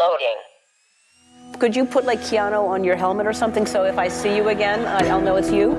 [0.00, 0.36] Loading.
[1.58, 4.48] Could you put like Keanu on your helmet or something so if I see you
[4.48, 5.74] again, I'll know it's you?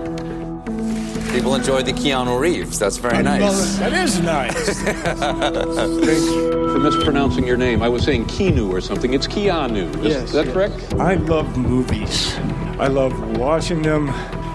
[1.32, 2.78] People enjoy the Keanu Reeves.
[2.78, 3.78] That's very nice.
[3.78, 4.54] That is nice.
[4.84, 7.82] Thank you for mispronouncing your name.
[7.82, 9.14] I was saying Keanu or something.
[9.14, 9.90] It's Keanu.
[10.06, 10.54] Is Yes, that yes.
[10.54, 10.94] correct?
[11.00, 12.36] I love movies.
[12.80, 14.10] I love watching them,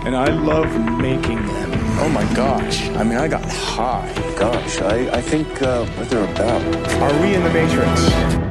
[0.06, 0.68] and I love
[1.00, 1.70] making them.
[1.98, 2.88] Oh my gosh.
[2.90, 4.12] I mean, I got high.
[4.38, 6.62] Gosh, I, I think uh, what they're about.
[7.02, 8.45] Are we in the Matrix?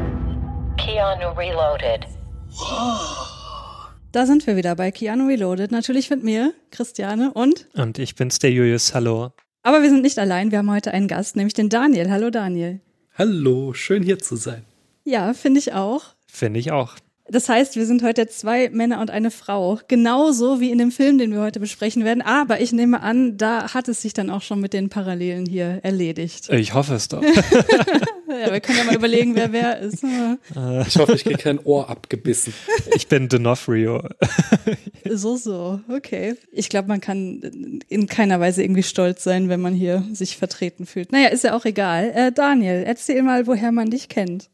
[1.05, 2.07] Keanu Reloaded.
[4.11, 5.71] Da sind wir wieder bei Keanu Reloaded.
[5.71, 7.67] Natürlich mit mir, Christiane und.
[7.75, 8.95] Und ich bin's, der Julius.
[8.95, 9.29] Hallo.
[9.61, 10.49] Aber wir sind nicht allein.
[10.49, 12.09] Wir haben heute einen Gast, nämlich den Daniel.
[12.09, 12.81] Hallo Daniel.
[13.15, 14.65] Hallo, schön hier zu sein.
[15.03, 16.15] Ja, finde ich auch.
[16.25, 16.95] Finde ich auch.
[17.27, 19.79] Das heißt, wir sind heute zwei Männer und eine Frau.
[19.88, 22.21] Genauso wie in dem Film, den wir heute besprechen werden.
[22.21, 25.79] Aber ich nehme an, da hat es sich dann auch schon mit den Parallelen hier
[25.81, 26.49] erledigt.
[26.51, 27.23] Ich hoffe es doch.
[28.27, 30.03] Ja, wir können ja mal überlegen, wer wer ist.
[30.03, 32.53] Ich hoffe, ich kriege kein Ohr abgebissen.
[32.93, 34.09] Ich bin D'Onofrio.
[35.07, 36.35] So, so, okay.
[36.51, 40.87] Ich glaube, man kann in keiner Weise irgendwie stolz sein, wenn man hier sich vertreten
[40.87, 41.12] fühlt.
[41.12, 42.12] Naja, ist ja auch egal.
[42.15, 44.49] Äh, Daniel, erzähl mal, woher man dich kennt.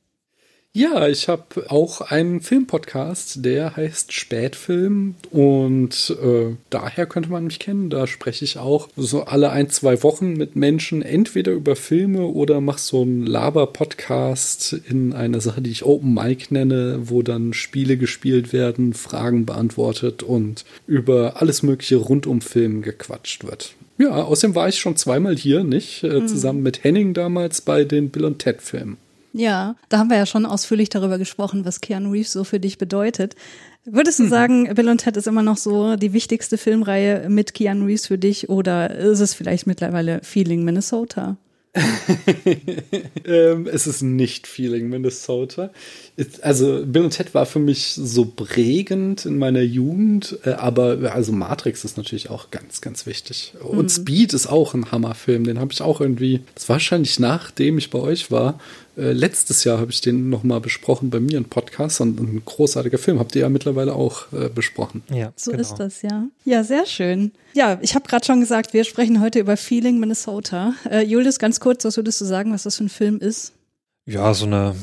[0.74, 7.60] Ja, ich habe auch einen Filmpodcast, der heißt Spätfilm und äh, daher könnte man mich
[7.60, 7.90] kennen.
[7.90, 12.62] Da spreche ich auch so alle ein, zwei Wochen mit Menschen entweder über Filme oder
[12.62, 17.98] mache so einen Laber-Podcast in einer Sache, die ich Open Mic nenne, wo dann Spiele
[17.98, 23.74] gespielt werden, Fragen beantwortet und über alles Mögliche rund um Film gequatscht wird.
[23.98, 26.06] Ja, außerdem war ich schon zweimal hier, nicht?
[26.06, 28.96] Äh, Zusammen mit Henning damals bei den Bill und Ted Filmen.
[29.34, 32.78] Ja, da haben wir ja schon ausführlich darüber gesprochen, was Keanu Reeves so für dich
[32.78, 33.36] bedeutet.
[33.86, 37.86] Würdest du sagen, Bill und Ted ist immer noch so die wichtigste Filmreihe mit Keanu
[37.86, 41.38] Reeves für dich oder ist es vielleicht mittlerweile Feeling Minnesota?
[43.26, 45.72] ähm, es ist nicht Feeling Minnesota.
[46.18, 51.14] Es- Also Bill und Ted war für mich so prägend in meiner Jugend, äh, aber
[51.14, 53.54] also Matrix ist natürlich auch ganz, ganz wichtig.
[53.64, 57.78] Und Speed ist auch ein Hammerfilm, den habe ich auch irgendwie, das war wahrscheinlich nachdem
[57.78, 58.60] ich bei euch war,
[58.98, 62.98] äh, letztes Jahr habe ich den nochmal besprochen bei mir im Podcast und ein großartiger
[62.98, 65.04] Film, habt ihr ja mittlerweile auch äh, besprochen.
[65.10, 65.62] Ja, So genau.
[65.62, 66.26] ist das, ja.
[66.44, 67.32] Ja, sehr schön.
[67.54, 70.74] Ja, ich habe gerade schon gesagt, wir sprechen heute über Feeling Minnesota.
[70.90, 73.54] Äh, Julius, ganz kurz, was würdest du sagen, was das für ein Film ist?
[74.06, 74.76] Ja, so eine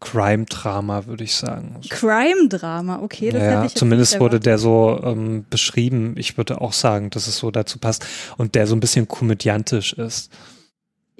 [0.00, 1.80] Crime-Drama, würde ich sagen.
[1.88, 6.14] Crime-Drama, okay, das ja, ich zumindest wurde der so ähm, beschrieben.
[6.16, 8.06] Ich würde auch sagen, dass es so dazu passt
[8.38, 10.30] und der so ein bisschen komödiantisch ist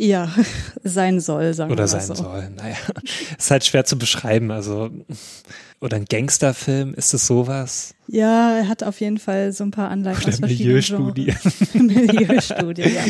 [0.00, 0.34] Ja,
[0.82, 2.22] sein soll, sagen oder wir mal sein so.
[2.22, 2.48] soll.
[2.56, 2.76] Naja,
[3.38, 4.50] ist halt schwer zu beschreiben.
[4.50, 4.90] Also
[5.78, 7.94] oder ein Gangsterfilm, ist es sowas?
[8.06, 11.34] Ja, er hat auf jeden Fall so ein paar Anleihen Oder aus verschiedenen Milieustudie.
[11.74, 13.04] Milieustudie, ja.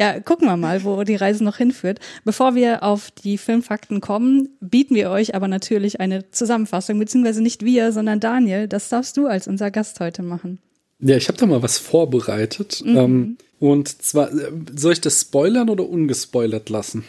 [0.00, 2.00] Ja, gucken wir mal, wo die Reise noch hinführt.
[2.24, 7.64] Bevor wir auf die Filmfakten kommen, bieten wir euch aber natürlich eine Zusammenfassung, beziehungsweise nicht
[7.64, 8.66] wir, sondern Daniel.
[8.66, 10.58] Das darfst du als unser Gast heute machen.
[10.98, 12.82] Ja, ich habe da mal was vorbereitet.
[12.86, 13.36] Ähm,
[13.70, 17.04] und zwar, äh, soll ich das spoilern oder ungespoilert lassen?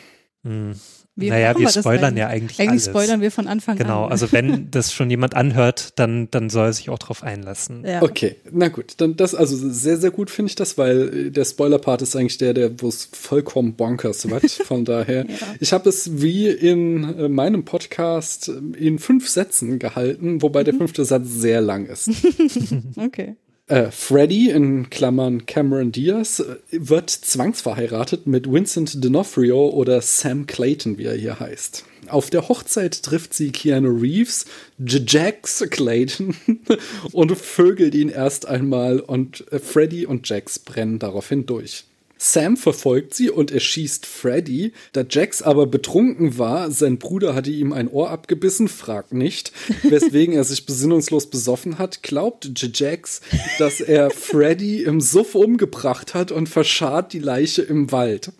[1.15, 2.85] Wie naja, wir spoilern ja eigentlich Eigentlich alles.
[2.85, 4.11] spoilern wir von Anfang Genau, an.
[4.11, 7.83] also wenn das schon jemand anhört, dann, dann soll er sich auch drauf einlassen.
[7.87, 8.01] ja.
[8.01, 11.45] Okay, na gut, dann das, also sehr, sehr gut finde ich das, weil äh, der
[11.45, 14.49] Spoiler-Part ist eigentlich der, der, wo es vollkommen bonkers wird.
[14.65, 15.25] Von daher,
[15.59, 21.05] ich habe es wie in äh, meinem Podcast in fünf Sätzen gehalten, wobei der fünfte
[21.05, 22.09] Satz sehr lang ist.
[22.97, 23.35] Okay.
[23.67, 30.97] Äh, Freddy, in Klammern Cameron Diaz, äh, wird zwangsverheiratet mit Vincent D'Onofrio oder Sam Clayton,
[30.97, 31.85] wie er hier heißt.
[32.09, 34.45] Auf der Hochzeit trifft sie Keanu Reeves,
[34.77, 36.35] Jax Clayton
[37.13, 41.85] und vögelt ihn erst einmal und äh, Freddy und Jax brennen daraufhin durch.
[42.23, 44.71] Sam verfolgt sie und erschießt Freddy.
[44.93, 49.51] Da Jax aber betrunken war, sein Bruder hatte ihm ein Ohr abgebissen, fragt nicht,
[49.83, 53.19] weswegen er sich besinnungslos besoffen hat, glaubt Jax,
[53.59, 58.31] dass er Freddy im Suff umgebracht hat und verscharrt die Leiche im Wald.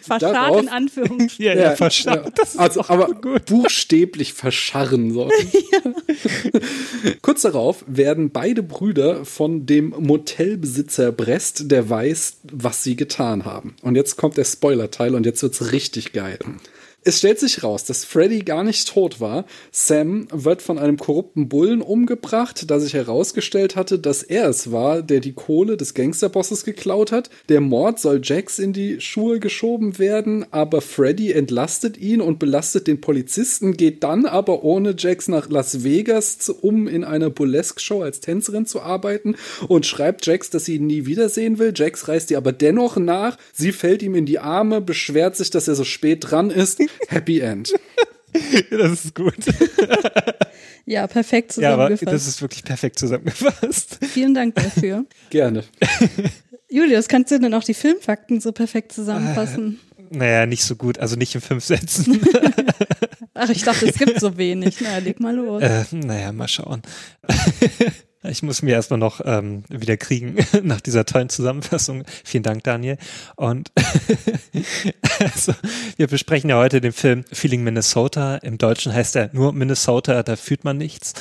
[0.00, 1.38] Verscharrt Darauf- in Anführungsstrichen.
[1.38, 2.32] Ja, ja, verstanden.
[2.34, 3.46] Das ist also, auch aber gut.
[3.46, 5.12] buchstäblich verscharren.
[5.12, 5.30] So.
[7.22, 13.76] Kurz darauf werden beide Brüder von dem Motelbesitzer erpresst, der weiß, was sie getan haben.
[13.82, 16.38] Und jetzt kommt der Spoiler-Teil und jetzt wird's richtig geil.
[17.04, 19.46] Es stellt sich raus, dass Freddy gar nicht tot war.
[19.70, 25.00] Sam wird von einem korrupten Bullen umgebracht, da sich herausgestellt hatte, dass er es war,
[25.00, 27.30] der die Kohle des Gangsterbosses geklaut hat.
[27.48, 32.88] Der Mord soll Jax in die Schuhe geschoben werden, aber Freddy entlastet ihn und belastet
[32.88, 38.20] den Polizisten, geht dann aber ohne Jax nach Las Vegas, um in einer Burlesque-Show als
[38.20, 39.36] Tänzerin zu arbeiten
[39.68, 41.72] und schreibt Jax, dass sie ihn nie wiedersehen will.
[41.74, 43.38] Jax reist ihr aber dennoch nach.
[43.52, 46.80] Sie fällt ihm in die Arme, beschwert sich, dass er so spät dran ist.
[47.08, 47.72] Happy End.
[48.70, 49.34] das ist gut.
[50.86, 52.12] Ja, perfekt Ja, aber zusammengefasst.
[52.14, 53.98] das ist wirklich perfekt zusammengefasst.
[54.10, 55.04] Vielen Dank dafür.
[55.30, 55.64] Gerne.
[56.70, 59.80] Julius, kannst du denn auch die Filmfakten so perfekt zusammenfassen?
[60.08, 62.18] Naja, nicht so gut, also nicht in fünf Sätzen.
[63.34, 64.76] Ach, ich dachte, es gibt so wenig.
[64.80, 65.62] Na, leg mal los.
[65.62, 66.80] äh, naja, mal schauen.
[68.24, 72.02] Ich muss mir erstmal noch ähm, wieder kriegen nach dieser tollen Zusammenfassung.
[72.24, 72.98] Vielen Dank, Daniel.
[73.36, 73.70] Und
[75.20, 75.52] also,
[75.96, 78.36] wir besprechen ja heute den Film Feeling Minnesota.
[78.36, 81.12] Im Deutschen heißt er nur Minnesota, da fühlt man nichts.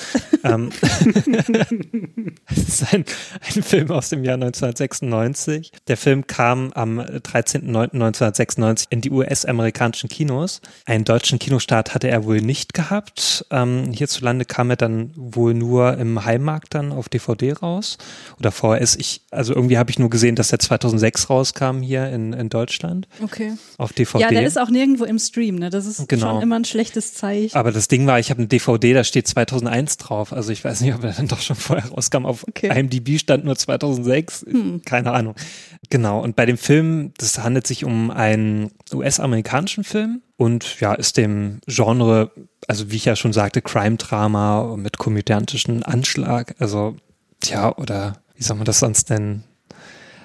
[0.43, 0.71] ähm,
[2.47, 3.05] es ist ein,
[3.41, 5.71] ein Film aus dem Jahr 1996.
[5.87, 10.61] Der Film kam am 13.09.1996 in die US-amerikanischen Kinos.
[10.85, 13.45] Einen deutschen Kinostart hatte er wohl nicht gehabt.
[13.51, 17.97] Ähm, hierzulande kam er dann wohl nur im Heimmarkt dann auf DVD raus
[18.39, 18.95] oder VHS.
[18.95, 23.07] Ich, also irgendwie habe ich nur gesehen, dass der 2006 rauskam hier in, in Deutschland
[23.23, 23.53] Okay.
[23.77, 24.19] auf DVD.
[24.23, 25.69] Ja, der ist auch nirgendwo im Stream, ne?
[25.69, 26.33] Das ist Genau.
[26.33, 27.55] schon immer ein schlechtes Zeichen.
[27.55, 30.33] aber das Ding war, ich habe eine DVD, da steht 2001 drauf.
[30.33, 32.25] Also ich weiß nicht, ob er dann doch schon vorher rauskam.
[32.25, 32.67] Auf Okay.
[32.77, 34.45] IMDb stand nur 2006.
[34.85, 35.35] Keine Ahnung.
[35.89, 36.21] Genau.
[36.21, 41.59] Und bei dem Film, das handelt sich um einen US-amerikanischen Film und ja, ist dem
[41.67, 42.31] Genre,
[42.67, 46.55] also wie ich ja schon sagte, Crime-Drama mit komödiantischen Anschlag.
[46.59, 46.95] Also,
[47.39, 49.43] tja, oder wie soll man das sonst nennen?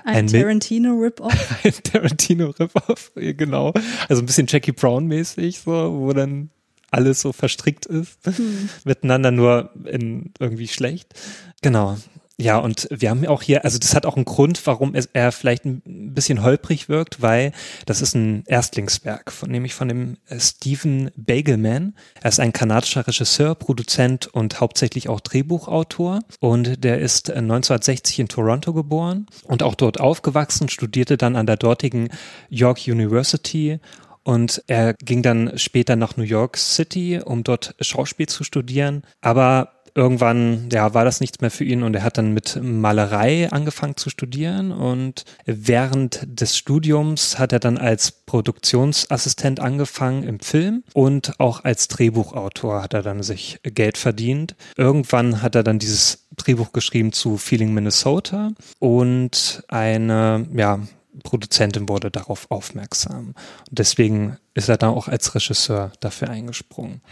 [0.05, 1.57] ein Tarantino-Rip-Off.
[1.65, 3.73] ein Tarantino-Rip-Off, genau.
[4.09, 5.71] Also ein bisschen Jackie Brown-mäßig, so,
[6.01, 6.51] wo dann
[6.91, 8.19] alles so verstrickt ist,
[8.85, 11.15] miteinander nur in irgendwie schlecht.
[11.63, 11.97] Genau.
[12.43, 15.31] Ja, und wir haben auch hier, also das hat auch einen Grund, warum es, er
[15.31, 15.81] vielleicht ein
[16.13, 17.53] bisschen holprig wirkt, weil
[17.87, 21.95] das ist ein Erstlingswerk, von, nämlich von dem äh, Stephen Bagelman.
[22.21, 26.23] Er ist ein kanadischer Regisseur, Produzent und hauptsächlich auch Drehbuchautor.
[26.41, 31.47] Und der ist äh, 1960 in Toronto geboren und auch dort aufgewachsen, studierte dann an
[31.47, 32.09] der dortigen
[32.51, 33.79] York University
[34.25, 39.03] und er ging dann später nach New York City, um dort Schauspiel zu studieren.
[39.21, 43.51] Aber irgendwann, ja, war das nichts mehr für ihn und er hat dann mit Malerei
[43.51, 50.85] angefangen zu studieren und während des Studiums hat er dann als Produktionsassistent angefangen im Film
[50.95, 54.55] und auch als Drehbuchautor hat er dann sich Geld verdient.
[54.77, 60.81] Irgendwann hat er dann dieses Drehbuch geschrieben zu Feeling Minnesota und eine, ja,
[61.25, 63.35] Produzentin wurde darauf aufmerksam.
[63.69, 67.03] Und deswegen ist er dann auch als Regisseur dafür eingesprungen.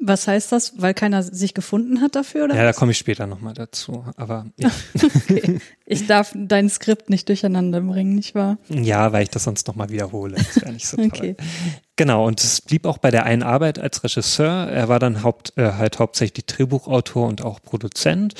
[0.00, 0.80] Was heißt das?
[0.80, 2.54] Weil keiner sich gefunden hat dafür, oder?
[2.54, 2.76] Ja, da was?
[2.76, 4.04] komme ich später nochmal dazu.
[4.16, 4.70] Aber ja.
[4.94, 5.60] okay.
[5.86, 8.58] Ich darf dein Skript nicht durcheinander bringen, nicht wahr?
[8.68, 10.36] ja, weil ich das sonst nochmal wiederhole.
[10.36, 11.06] Das wäre nicht so toll.
[11.06, 11.36] Okay.
[11.96, 14.68] Genau, und es blieb auch bei der einen Arbeit als Regisseur.
[14.68, 18.34] Er war dann haupt, äh, halt hauptsächlich Drehbuchautor und auch Produzent.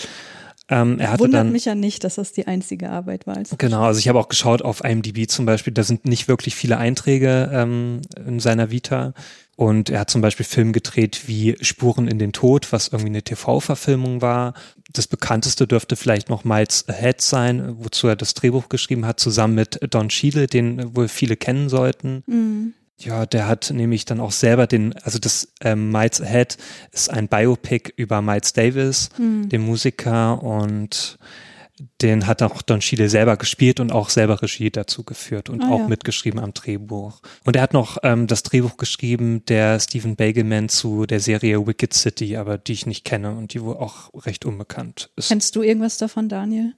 [0.70, 3.36] Ähm, er hatte Wundert dann, mich ja nicht, dass das die einzige Arbeit war.
[3.36, 6.54] als- Genau, also ich habe auch geschaut auf IMDb zum Beispiel, da sind nicht wirklich
[6.54, 9.14] viele Einträge ähm, in seiner Vita.
[9.56, 13.22] Und er hat zum Beispiel Film gedreht wie Spuren in den Tod, was irgendwie eine
[13.22, 14.54] TV-Verfilmung war.
[14.92, 19.54] Das bekannteste dürfte vielleicht noch Miles Ahead sein, wozu er das Drehbuch geschrieben hat, zusammen
[19.56, 22.22] mit Don Cheadle, den wohl viele kennen sollten.
[22.26, 22.74] Mhm.
[23.00, 26.56] Ja, der hat nämlich dann auch selber den, also das ähm, Miles Ahead
[26.90, 31.18] ist ein Biopic über Miles Davis, den Musiker und
[32.02, 35.70] den hat auch Don Cheadle selber gespielt und auch selber Regie dazu geführt und Ah,
[35.70, 35.86] auch ja.
[35.88, 37.20] mitgeschrieben am Drehbuch.
[37.44, 41.94] Und er hat noch ähm, das Drehbuch geschrieben, der Stephen Bagelman zu der Serie Wicked
[41.94, 45.28] City, aber die ich nicht kenne und die wohl auch recht unbekannt ist.
[45.28, 46.74] Kennst du irgendwas davon, Daniel?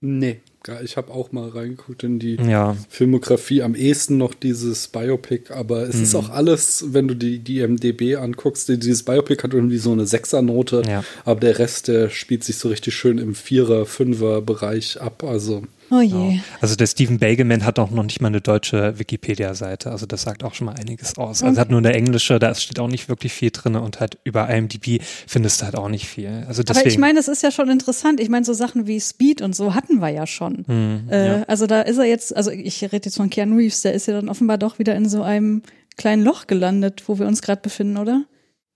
[0.00, 0.40] Nee,
[0.82, 3.62] ich habe auch mal reingeguckt in die Ja, Filmografie.
[3.62, 6.02] Am ehesten noch dieses Biopic, aber es Mhm.
[6.02, 9.92] ist auch alles, wenn du die, die MDB anguckst, die- dieses Biopic hat irgendwie so
[9.92, 11.04] eine Sechsernote, Ja.
[11.24, 15.22] aber der Rest, der spielt sich so richtig schön im Vierer-, Fünfer-Bereich ab.
[15.24, 16.40] Also Oh je.
[16.60, 19.90] Also der Stephen Bagelman hat auch noch nicht mal eine deutsche Wikipedia-Seite.
[19.90, 21.42] Also das sagt auch schon mal einiges aus.
[21.42, 24.18] Also er hat nur eine englische, da steht auch nicht wirklich viel drin und halt
[24.24, 26.44] über IMDb findest du halt auch nicht viel.
[26.48, 26.80] Also deswegen.
[26.80, 28.20] Aber ich meine, das ist ja schon interessant.
[28.20, 30.64] Ich meine, so Sachen wie Speed und so hatten wir ja schon.
[30.66, 33.94] Hm, äh, Also da ist er jetzt, also ich rede jetzt von Keanu Reeves, der
[33.94, 35.62] ist ja dann offenbar doch wieder in so einem
[35.96, 38.24] kleinen Loch gelandet, wo wir uns gerade befinden, oder?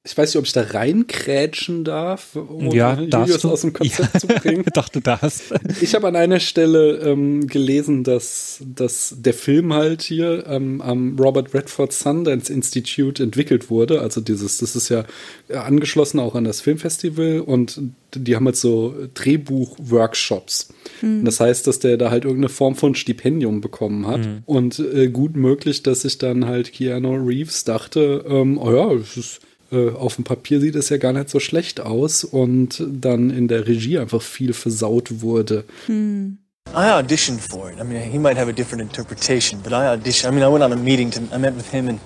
[0.04, 4.20] Ich weiß nicht, ob ich da reinkrätschen darf, um ja, Julius aus dem Konzept ja.
[4.20, 4.64] zu bringen.
[4.74, 5.42] Doch, du darfst.
[5.82, 11.18] Ich habe an einer Stelle ähm, gelesen, dass, dass der Film halt hier ähm, am
[11.18, 14.00] Robert Redford Sundance Institute entwickelt wurde.
[14.00, 15.04] Also dieses, das ist ja
[15.48, 17.80] äh, angeschlossen auch an das Filmfestival und
[18.14, 20.72] die haben halt so Drehbuch-Workshops.
[21.02, 24.26] Und Das heißt, dass der da halt irgendeine Form von Stipendium bekommen hat.
[24.46, 29.16] Und äh, gut möglich, dass sich dann halt Keanu Reeves dachte, ähm, oh ja, es
[29.18, 29.40] ist
[29.70, 33.66] auf dem Papier sieht es ja gar nicht so schlecht aus und dann in der
[33.66, 35.64] Regie einfach viel versaut wurde.
[35.88, 37.78] I auditioned for it.
[37.80, 40.28] I mean, he might have a different interpretation, but I auditioned.
[40.28, 41.20] I mean, I went on a meeting to.
[41.34, 41.98] I met with him and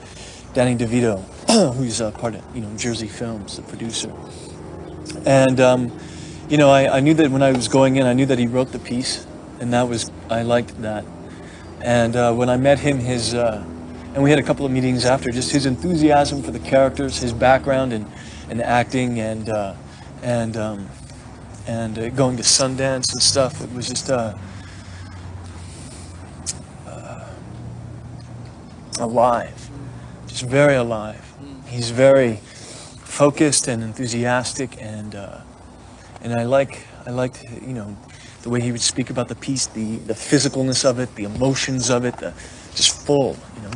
[0.54, 1.21] Danny DeVito.
[1.76, 4.12] who's uh, part of you know Jersey Films, the producer.
[5.26, 5.92] And um,
[6.49, 8.47] you know, I, I knew that when I was going in, I knew that he
[8.47, 9.26] wrote the piece,
[9.61, 11.04] and that was I liked that.
[11.83, 13.64] And uh, when I met him, his uh,
[14.14, 17.33] and we had a couple of meetings after, just his enthusiasm for the characters, his
[17.33, 18.07] background and
[18.50, 19.75] and acting, and uh,
[20.23, 20.88] and um,
[21.66, 23.62] and uh, going to Sundance and stuff.
[23.62, 24.35] It was just uh,
[26.87, 27.28] uh,
[28.99, 29.71] alive,
[30.26, 31.25] just very alive.
[31.66, 35.40] He's very focused and enthusiastic, and uh,
[36.21, 37.97] and I like I liked you know
[38.42, 41.88] the way he would speak about the piece, the the physicalness of it, the emotions
[41.88, 42.35] of it, the,
[42.75, 43.71] just full, you know.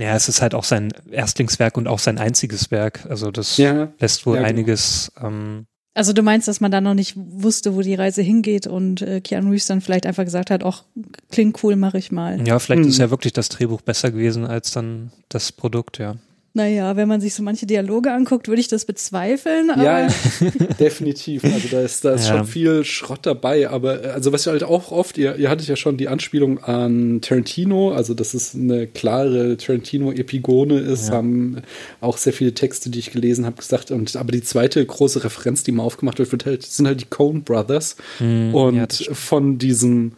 [0.00, 3.06] Ja, es ist halt auch sein Erstlingswerk und auch sein einziges Werk.
[3.08, 3.88] Also das Ja.
[4.00, 4.48] lässt wohl Ja, genau.
[4.50, 5.12] einiges.
[5.22, 9.02] Ähm, Also du meinst, dass man da noch nicht wusste, wo die Reise hingeht und
[9.02, 10.84] äh, Keanu Reeves dann vielleicht einfach gesagt hat, ach,
[11.30, 12.46] klingt cool, mache ich mal.
[12.46, 13.02] ja, vielleicht ist Hm.
[13.02, 16.14] ja wirklich das Drehbuch besser gewesen als dann das Produkt, ja.
[16.60, 19.70] Naja, wenn man sich so manche Dialoge anguckt, würde ich das bezweifeln.
[19.70, 20.08] Aber Ja,
[20.78, 21.42] definitiv.
[21.44, 22.36] Also da ist, da ist Ja.
[22.36, 23.70] schon viel Schrott dabei.
[23.70, 26.62] Aber äh, also was ihr halt auch oft, ihr, ihr hattet ja schon die Anspielung
[26.62, 31.14] an Tarantino, also dass es eine klare Tarantino-Epigone ist, Ja.
[31.14, 31.62] haben
[32.00, 33.90] auch sehr viele Texte, die ich gelesen habe, gesagt.
[33.90, 37.06] Und aber die zweite große Referenz, die mal aufgemacht wird, wird halt, sind halt die
[37.06, 37.96] Coen Brothers.
[38.18, 40.12] Hm, und ja, von diesem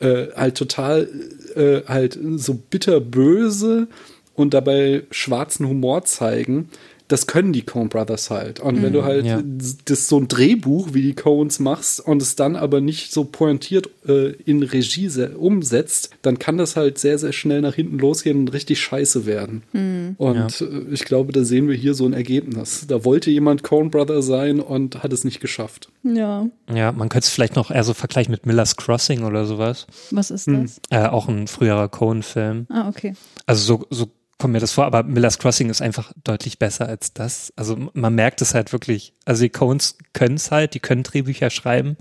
[0.00, 1.08] äh, halt total
[1.56, 3.88] äh, halt so bitterböse
[4.38, 6.68] und dabei schwarzen Humor zeigen,
[7.08, 8.60] das können die Coen Brothers halt.
[8.60, 9.40] Und wenn du halt Ja.
[9.86, 13.88] das so ein Drehbuch wie die Coens machst und es dann aber nicht so pointiert
[14.06, 18.40] äh, in Regie se- umsetzt, dann kann das halt sehr, sehr schnell nach hinten losgehen
[18.40, 19.62] und richtig scheiße werden.
[20.18, 22.84] Und äh, ich glaube, da sehen wir hier so ein Ergebnis.
[22.86, 25.88] Da wollte jemand Coen Brother sein und hat es nicht geschafft.
[26.02, 29.86] ja, Ja, man könnte es vielleicht noch eher so vergleichen mit Miller's Crossing oder sowas.
[30.10, 30.60] was ist Hm.
[30.64, 30.78] das?
[30.90, 32.66] Äh, auch ein früherer Cohen-Film.
[32.68, 33.14] Ah, okay.
[33.46, 37.12] Also so, so kommt mir das vor, aber Miller's Crossing ist einfach deutlich besser als
[37.12, 37.52] das.
[37.56, 39.12] Also man merkt es halt wirklich.
[39.24, 41.96] Also die Coens können es halt, die können Drehbücher schreiben.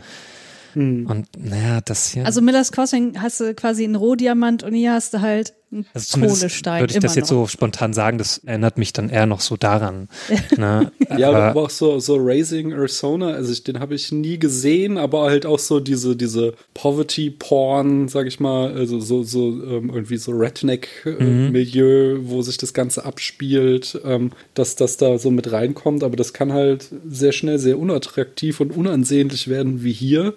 [0.75, 2.25] Und naja, das hier.
[2.25, 5.55] Also Miller's Crossing hast du quasi einen Rohdiamant und hier hast du halt
[5.93, 6.81] Also zumindest Kohlestein.
[6.81, 7.41] würde ich das jetzt noch.
[7.41, 10.07] so spontan sagen, das erinnert mich dann eher noch so daran.
[10.57, 10.91] ne?
[11.17, 14.97] Ja, aber, aber, auch so, so Raising Arizona, also ich, den habe ich nie gesehen,
[14.97, 20.17] aber halt auch so diese, diese Poverty-Porn, sag ich mal, also so, so ähm, irgendwie
[20.17, 26.15] so Redneck-Milieu, wo sich das Ganze abspielt, ähm, dass das da so mit reinkommt, aber
[26.15, 30.33] das kann halt sehr schnell sehr unattraktiv und unansehnlich werden wie hier.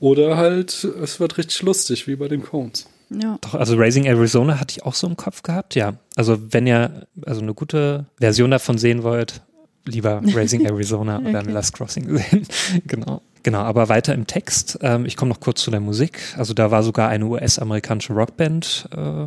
[0.00, 2.86] Oder halt, es wird richtig lustig, wie bei den Cones.
[3.10, 3.38] Ja.
[3.40, 5.94] doch, also Raising Arizona hatte ich auch so im Kopf gehabt, ja.
[6.16, 9.42] Also wenn ihr also eine gute Version davon sehen wollt,
[9.84, 11.50] lieber Raising Arizona oder Okay.
[11.50, 12.46] Last Crossing sehen.
[12.86, 13.22] genau.
[13.44, 14.78] Genau, aber weiter im Text.
[14.80, 16.18] Ähm, ich komme noch kurz zu der Musik.
[16.38, 19.26] Also da war sogar eine US-amerikanische Rockband äh,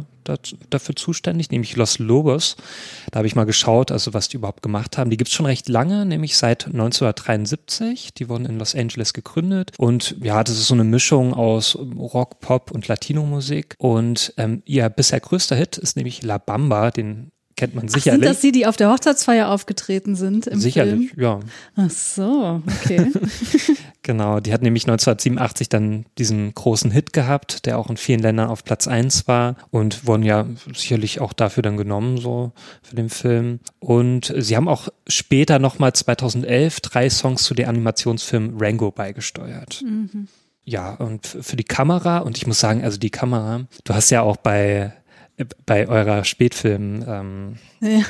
[0.72, 2.58] dafür zuständig, nämlich Los Lobos.
[3.12, 5.12] Da habe ich mal geschaut, also was die überhaupt gemacht haben.
[5.12, 8.16] Die gibt's schon recht lange, nämlich seit 1973.
[8.16, 9.72] Die wurden in Los Angeles gegründet.
[9.78, 13.76] Und ja, das ist so eine Mischung aus Rock, Pop und Latino-Musik.
[13.78, 18.22] Und ähm, ihr bisher größter Hit ist nämlich La Bamba, den kennt man Ach, sicherlich.
[18.22, 21.22] sind das die, die auf der Hochzeitsfeier aufgetreten sind im sicherlich, Film?
[21.22, 21.40] ja.
[21.76, 23.12] Ach so, okay.
[24.04, 28.48] Genau, die hat nämlich 1987 dann diesen großen Hit gehabt, der auch in vielen Ländern
[28.48, 33.10] auf Platz 1 war und wurden ja sicherlich auch dafür dann genommen, so für den
[33.10, 33.60] Film.
[33.80, 39.84] Und sie haben auch später nochmal 2011 drei Songs zu dem Animationsfilm Rango beigesteuert.
[40.64, 44.22] Ja, und für die Kamera, und ich muss sagen, also die Kamera, du hast ja
[44.22, 44.94] auch bei,
[45.66, 48.02] bei eurer Spätfilm, ähm, ja.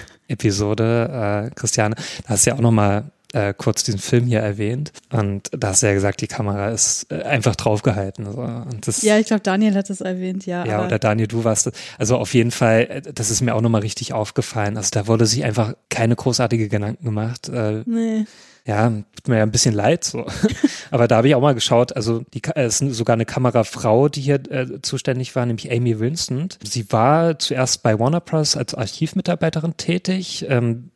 [1.48, 4.91] Äh, Christiane, da hast du ja auch nochmal äh, kurz diesen Film hier erwähnt.
[5.12, 8.25] Und da hast du ja gesagt, die Kamera ist äh, einfach draufgehalten.
[8.31, 8.39] So.
[8.39, 10.65] Und das, ja, ich glaube, Daniel hat das erwähnt, ja.
[10.65, 11.72] ja, oder Daniel, du warst.
[11.98, 14.77] Also auf jeden Fall, äh, das ist mir auch nochmal richtig aufgefallen.
[14.77, 17.50] Also da wurde sich einfach keine großartige Gedanken gemacht.
[17.50, 18.25] Äh, nee.
[18.65, 20.25] ja, tut mir ja ein bisschen leid so.
[20.91, 24.22] Aber da habe ich auch mal geschaut, also die, es ist sogar eine Kamerafrau, die
[24.22, 26.60] hier äh, zuständig war, nämlich Amy Vincent.
[26.63, 28.55] Sie war zuerst bei Warner Bros.
[28.55, 30.91] als Archivmitarbeiterin tätig, ähm,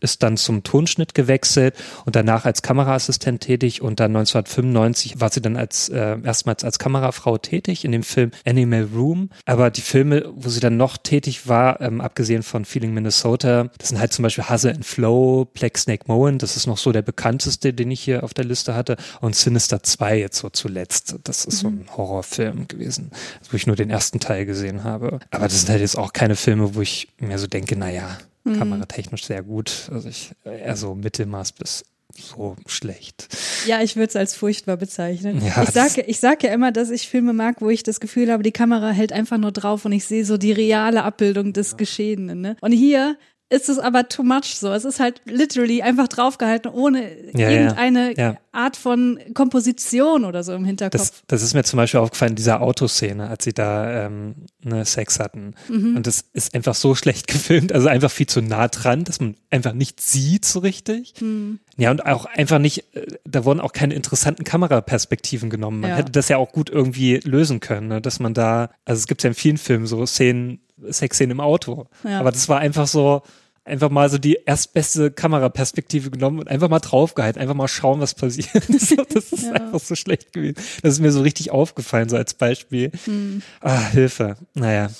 [0.00, 1.74] ist dann zum Tonschnitt gewechselt
[2.04, 6.78] und danach als Kameraassistent tätig und dann 1995 war sie dann als äh, erstmals als
[6.78, 9.30] Kamerafrau tätig in dem Film Animal Room.
[9.44, 13.88] Aber die Filme, wo sie dann noch tätig war, ähm, abgesehen von Feeling Minnesota, das
[13.88, 17.02] sind halt zum Beispiel Hustle and Flow, Black Snake Moan, das ist noch so der
[17.02, 21.16] bekannteste, den ich hier auf der Liste hatte und Sinister 2 jetzt so zuletzt.
[21.24, 23.10] Das ist so ein Horrorfilm gewesen,
[23.50, 25.20] wo ich nur den ersten Teil gesehen habe.
[25.30, 28.18] Aber das sind halt jetzt auch keine Filme, wo ich mir so denke, naja,
[28.54, 29.88] kameratechnisch sehr gut.
[29.92, 31.84] Also ich eher so Mittelmaß bis
[32.14, 33.28] so schlecht.
[33.66, 35.42] Ja, ich würde es als furchtbar bezeichnen.
[35.44, 38.32] Ja, ich sage ich sag ja immer, dass ich Filme mag, wo ich das Gefühl
[38.32, 41.76] habe, die Kamera hält einfach nur drauf und ich sehe so die reale Abbildung des
[41.76, 42.40] Geschehenen.
[42.40, 42.56] Ne?
[42.60, 43.16] Und hier
[43.48, 44.72] ist es aber too much so.
[44.72, 47.02] Es ist halt literally einfach draufgehalten, ohne
[47.34, 48.36] Ja, ja, irgendeine ja.
[48.50, 50.98] Art von Komposition oder so im Hinterkopf.
[50.98, 54.34] Das, das ist mir zum Beispiel aufgefallen in dieser Autoszene, als sie da ähm,
[54.64, 55.54] ne, Sex hatten.
[55.68, 55.96] Mhm.
[55.96, 59.36] Und das ist einfach so schlecht gefilmt, also einfach viel zu nah dran, dass man
[59.50, 61.14] einfach nicht sieht so richtig.
[61.18, 61.60] Hm.
[61.76, 65.80] Ja, und auch einfach nicht, äh, da wurden auch keine interessanten Kameraperspektiven genommen.
[65.80, 65.96] Man Ja.
[65.96, 68.00] hätte das ja auch gut irgendwie lösen können, ne?
[68.00, 71.86] dass man da, also es gibt ja in vielen Filmen so Szenen, Sexszenen im Auto.
[72.04, 72.20] Ja.
[72.20, 73.22] Aber das war einfach so,
[73.64, 78.14] einfach mal so die erstbeste Kameraperspektive genommen und einfach mal draufgehalten, einfach mal schauen, was
[78.14, 78.48] passiert.
[78.54, 79.52] das ist Ja.
[79.52, 80.56] einfach so schlecht gewesen.
[80.82, 82.92] Das ist mir so richtig aufgefallen, so als Beispiel.
[83.04, 83.42] Hm.
[83.60, 84.36] Ah, Hilfe.
[84.54, 84.90] Naja.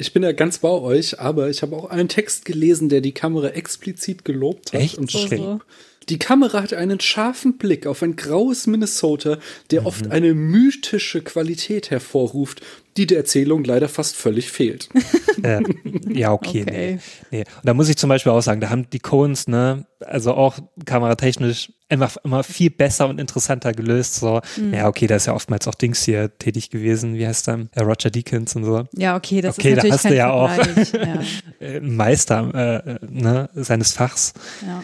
[0.00, 3.12] Ich bin ja ganz bei euch, aber ich habe auch einen Text gelesen, der die
[3.12, 4.80] Kamera explizit gelobt hat.
[4.80, 4.96] Echt?
[4.98, 5.60] Und So, schrieb, so.
[6.08, 9.38] Die Kamera hat einen scharfen Blick auf ein graues Minnesota,
[9.70, 9.86] der Mhm.
[9.86, 12.62] oft eine mythische Qualität hervorruft,
[12.96, 14.88] die der Erzählung leider fast völlig fehlt.
[15.44, 15.60] Äh,
[16.08, 16.64] ja, okay, Okay.
[16.68, 16.98] Nee,
[17.30, 17.38] nee.
[17.58, 20.58] Und da muss ich zum Beispiel auch sagen, da haben die Coens, ne, also auch
[20.84, 24.16] kameratechnisch einfach immer viel besser und interessanter gelöst.
[24.16, 24.74] So, Mhm.
[24.74, 27.14] ja, okay, da ist ja oftmals auch Dings hier tätig gewesen.
[27.14, 27.68] Wie heißt der?
[27.76, 28.84] Äh, Roger Deakins und so.
[28.96, 30.56] Ja, okay, das okay, ist natürlich da hast kein du ja auch.
[30.92, 31.20] Ja,
[31.66, 32.50] äh, einen Meister
[32.84, 34.32] äh, äh, ne, seines Fachs.
[34.66, 34.82] ja.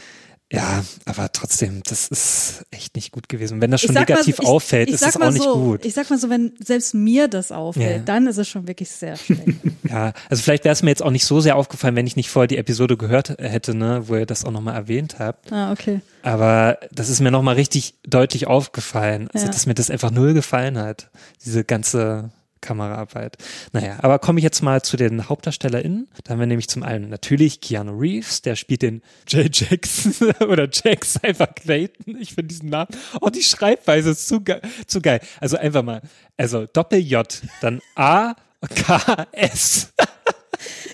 [0.54, 3.54] Ja, aber trotzdem, das ist echt nicht gut gewesen.
[3.54, 5.42] Und wenn das schon mal negativ so, ich- auffällt, ich ist es mal auch nicht
[5.42, 5.84] so, gut.
[5.84, 8.02] Ich sag mal so, wenn selbst mir das auffällt, Ja.
[8.04, 9.42] dann ist es schon wirklich sehr schlecht.
[9.86, 12.30] Ja, also vielleicht wäre es mir jetzt auch nicht so sehr aufgefallen, wenn ich nicht
[12.30, 15.52] vorher die Episode gehört hätte, ne, wo ihr das auch nochmal erwähnt habt.
[15.52, 16.00] ah, okay.
[16.22, 19.28] Aber das ist mir nochmal richtig deutlich aufgefallen.
[19.34, 19.52] Also, Ja.
[19.52, 21.10] dass mir das einfach null gefallen hat.
[21.44, 22.30] Diese ganze
[22.64, 23.36] Kameraarbeit.
[23.72, 26.08] Naja, aber komme ich jetzt mal zu den HauptdarstellerInnen.
[26.24, 30.12] Da haben wir nämlich zum einen natürlich Keanu Reeves, der spielt den Jay Jackson
[30.48, 32.16] oder Jack Cypher Clayton.
[32.18, 32.88] Ich finde diesen Namen.
[33.20, 35.20] Oh, die Schreibweise ist zu, ge zu geil.
[35.40, 36.00] Also einfach mal,
[36.36, 38.34] also Doppel-J, dann A,
[38.74, 39.92] K, S.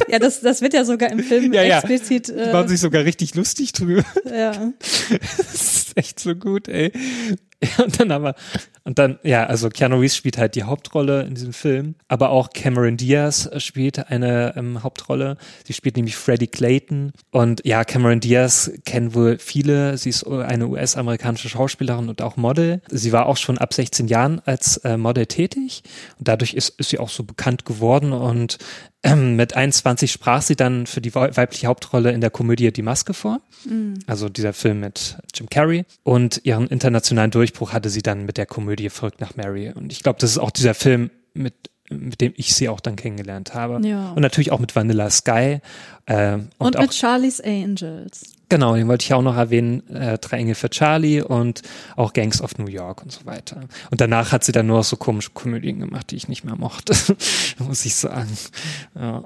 [0.08, 1.78] Ja, das, das wird ja sogar im Film Ja, ja.
[1.78, 2.28] explizit.
[2.28, 4.02] Die Äh, machen sich sogar richtig lustig drüber.
[4.24, 4.52] ja.
[5.36, 6.92] Das ist echt so gut, ey.
[7.84, 8.34] Und dann aber,
[8.84, 12.50] und dann, ja, also Keanu Reeves spielt halt die Hauptrolle in diesem Film, aber auch
[12.54, 15.36] Cameron Diaz spielt eine ähm, Hauptrolle.
[15.64, 17.12] Sie spielt nämlich Freddie Clayton.
[17.30, 19.98] Und ja, Cameron Diaz kennen wohl viele.
[19.98, 22.80] Sie ist eine US-amerikanische Schauspielerin und auch Model.
[22.88, 25.82] Sie war auch schon ab 16 Jahren als äh, Model tätig.
[26.18, 28.56] Und dadurch ist, ist sie auch so bekannt geworden und
[29.02, 32.82] ähm, mit 21 sprach sie dann für die wei- weibliche Hauptrolle in der Komödie Die
[32.82, 33.40] Maske vor.
[34.06, 35.84] Also dieser Film mit Jim Carrey.
[36.02, 39.70] Und ihren internationalen Durchbruch hatte sie dann mit der Komödie Verrückt nach Mary.
[39.74, 41.54] Und ich glaube, das ist auch dieser Film, mit,
[41.90, 43.86] mit dem ich sie auch dann kennengelernt habe.
[43.86, 44.10] Ja.
[44.12, 45.60] Und natürlich auch mit Vanilla Sky.
[46.06, 48.32] Äh, und, Und, auch, mit Charlie's Angels.
[48.48, 49.86] genau, den wollte ich auch noch erwähnen.
[49.88, 51.62] Äh, Drei Engel für Charlie und
[51.96, 53.62] auch Gangs of New York und so weiter.
[53.90, 56.56] Und danach hat sie dann nur noch so komische Komödien gemacht, die ich nicht mehr
[56.56, 56.94] mochte.
[57.58, 58.30] muss ich sagen.
[58.94, 59.24] Ja.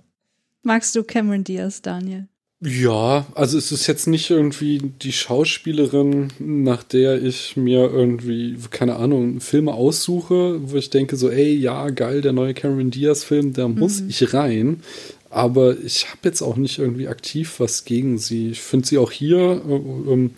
[0.63, 2.29] Magst du Cameron Diaz, Daniel?
[2.67, 8.97] Ja, also es ist jetzt nicht irgendwie die Schauspielerin, nach der ich mir irgendwie, keine
[8.97, 13.69] Ahnung, Filme aussuche, wo ich denke so, ey, ja, geil, der neue Cameron Diaz-Film, da
[13.69, 14.81] muss ich rein.
[15.29, 18.53] Aber ich habe jetzt auch nicht irgendwie aktiv was gegen sie.
[18.53, 20.31] Ich finde sie auch hier äh, ähm,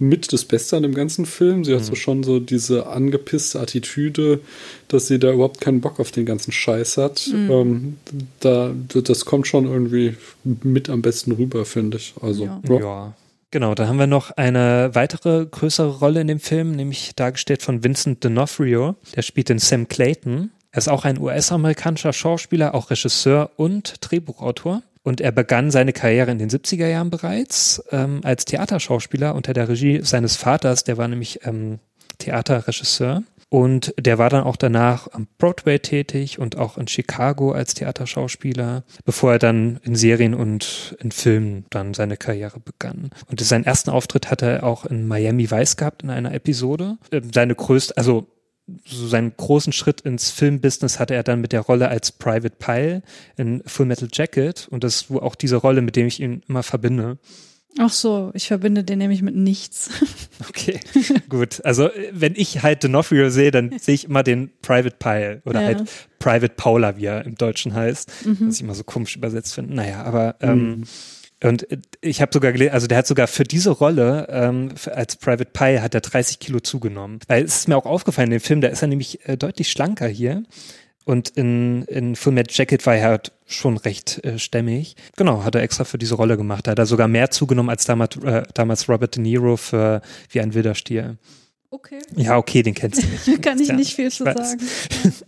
[0.00, 1.64] mit das Beste an dem ganzen Film.
[1.64, 4.40] Sie hat so schon so diese angepisste Attitüde,
[4.88, 7.28] dass sie da überhaupt keinen Bock auf den ganzen Scheiß hat.
[7.32, 7.98] Ähm,
[8.40, 12.14] da, das kommt schon irgendwie mit am besten rüber, finde ich.
[12.20, 12.60] Also, Ja.
[12.68, 12.80] ja.
[12.80, 13.14] Ja.
[13.52, 17.82] Genau, da haben wir noch eine weitere größere Rolle in dem Film, nämlich dargestellt von
[17.82, 18.94] Vincent D'Onofrio.
[19.16, 20.50] Der spielt den Sam Clayton.
[20.70, 24.82] Er ist auch ein US-amerikanischer Schauspieler, auch Regisseur und Drehbuchautor.
[25.02, 29.68] Und er begann seine Karriere in den 70er Jahren bereits ähm, als Theaterschauspieler unter der
[29.68, 31.78] Regie seines Vaters, der war nämlich ähm,
[32.18, 33.22] Theaterregisseur.
[33.52, 38.84] Und der war dann auch danach am Broadway tätig und auch in Chicago als Theaterschauspieler,
[39.04, 43.10] bevor er dann in Serien und in Filmen dann seine Karriere begann.
[43.28, 46.98] Und seinen ersten Auftritt hatte er auch in Miami Vice gehabt in einer Episode.
[47.10, 48.28] Ähm, Seine größte, also
[48.84, 53.02] so seinen großen Schritt ins Filmbusiness hatte er dann mit der Rolle als Private Pile
[53.36, 54.68] in Full Metal Jacket.
[54.70, 57.18] Und das ist wohl auch diese Rolle, mit dem ich ihn immer verbinde.
[57.78, 59.90] Ach so, ich verbinde den nämlich mit nichts.
[60.48, 60.80] Okay,
[61.28, 61.64] gut.
[61.64, 65.66] Also wenn ich halt D'Onofrio sehe, dann sehe ich immer den Private Pile oder Ja.
[65.66, 65.84] halt
[66.18, 69.74] Private Paula, wie er im Deutschen heißt, was ich immer so komisch übersetzt finde.
[69.74, 70.84] Naja, aber ähm,
[71.42, 75.16] und äh, ich habe sogar gelesen, also der hat sogar für diese Rolle ähm, als
[75.16, 77.20] Private Pie hat er 30 Kilo zugenommen.
[77.28, 79.70] Weil es ist mir auch aufgefallen, in dem Film, da ist er nämlich äh, deutlich
[79.70, 80.44] schlanker hier.
[81.06, 84.96] Und in, in Full Metal Jacket war er halt schon recht äh, stämmig.
[85.16, 86.66] Genau, hat er extra für diese Rolle gemacht.
[86.66, 90.40] Da hat er sogar mehr zugenommen als damals, äh, damals Robert De Niro für Wie
[90.40, 91.16] ein wilder Stier.
[91.70, 92.00] Okay.
[92.16, 93.42] Ja, okay, den kennst du nicht.
[93.42, 94.60] Kann ich Ja, nicht viel zu sagen.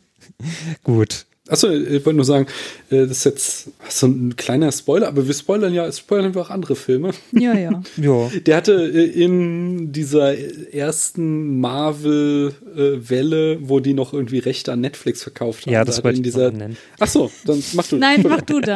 [0.84, 1.26] Gut.
[1.48, 2.46] Achso, ich wollte nur sagen,
[2.90, 6.50] äh, das ist jetzt so ein kleiner Spoiler, aber wir spoilern ja, spoilern wir auch
[6.50, 7.10] andere Filme.
[7.32, 7.82] Ja, ja.
[7.96, 8.30] Ja.
[8.46, 10.38] Der hatte äh, in dieser
[10.72, 15.72] ersten Marvel-Welle, wo die noch irgendwie Rechte an Netflix verkauft haben.
[15.72, 16.52] Ja, das da wollte in ich dieser.
[16.52, 16.76] nennen.
[17.00, 17.96] Ach so, dann mach du.
[17.96, 18.60] Nein, mach du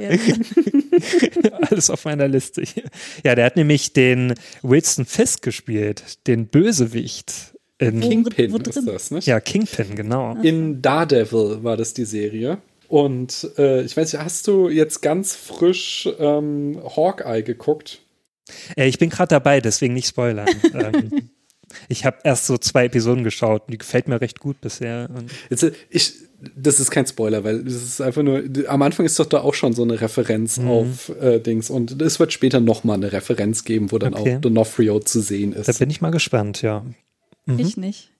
[0.00, 0.50] jetzt.
[1.70, 2.84] Alles auf meiner Liste hier.
[3.24, 7.49] Ja, der hat nämlich den Wilson Fisk gespielt, den Bösewicht.
[7.80, 8.86] In, Kingpin wo ist drin?
[8.86, 9.26] das, nicht?
[9.26, 10.36] ja, Kingpin, genau.
[10.42, 12.58] In Daredevil war das die Serie.
[12.88, 18.00] Und äh, ich weiß nicht, hast du jetzt ganz frisch ähm, Hawkeye geguckt?
[18.76, 20.48] Äh, ich bin gerade dabei, deswegen nicht spoilern.
[20.74, 21.30] ähm,
[21.88, 25.08] ich habe erst so zwei Episoden geschaut und die gefällt mir recht gut bisher.
[25.16, 26.14] Und Jetzt, äh, ich,
[26.56, 29.54] das ist kein Spoiler, weil das ist einfach nur, am Anfang ist doch da auch
[29.54, 30.68] schon so eine Referenz Mhm.
[30.68, 34.36] auf äh, Dings und es wird später nochmal eine Referenz geben, wo dann Okay.
[34.36, 35.78] auch D'Onofrio zu sehen da ist.
[35.78, 36.84] bin ich mal gespannt, ja.
[37.46, 38.10] Ich nicht.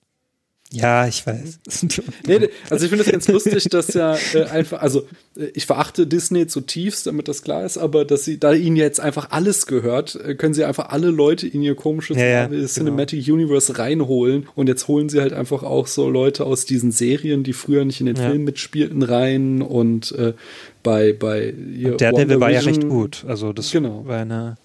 [0.73, 1.59] Ja, ich weiß.
[2.27, 5.05] Nee, also ich finde das ganz lustig, dass ja äh, einfach, also
[5.37, 9.01] äh, ich verachte Disney zutiefst, damit das klar ist, aber dass sie, da ihnen jetzt
[9.01, 12.65] einfach alles gehört, äh, können sie einfach alle Leute in ihr komisches Ja, ja, genau.
[12.67, 17.43] Cinematic Universe reinholen und jetzt holen sie halt einfach auch so Leute aus diesen Serien,
[17.43, 18.29] die früher nicht in den Ja.
[18.29, 20.33] Filmen mitspielten, rein und äh,
[20.83, 23.25] bei, bei ihr Der Devil war ja recht gut.
[23.27, 24.05] Also das Genau.
[24.05, 24.55] war eine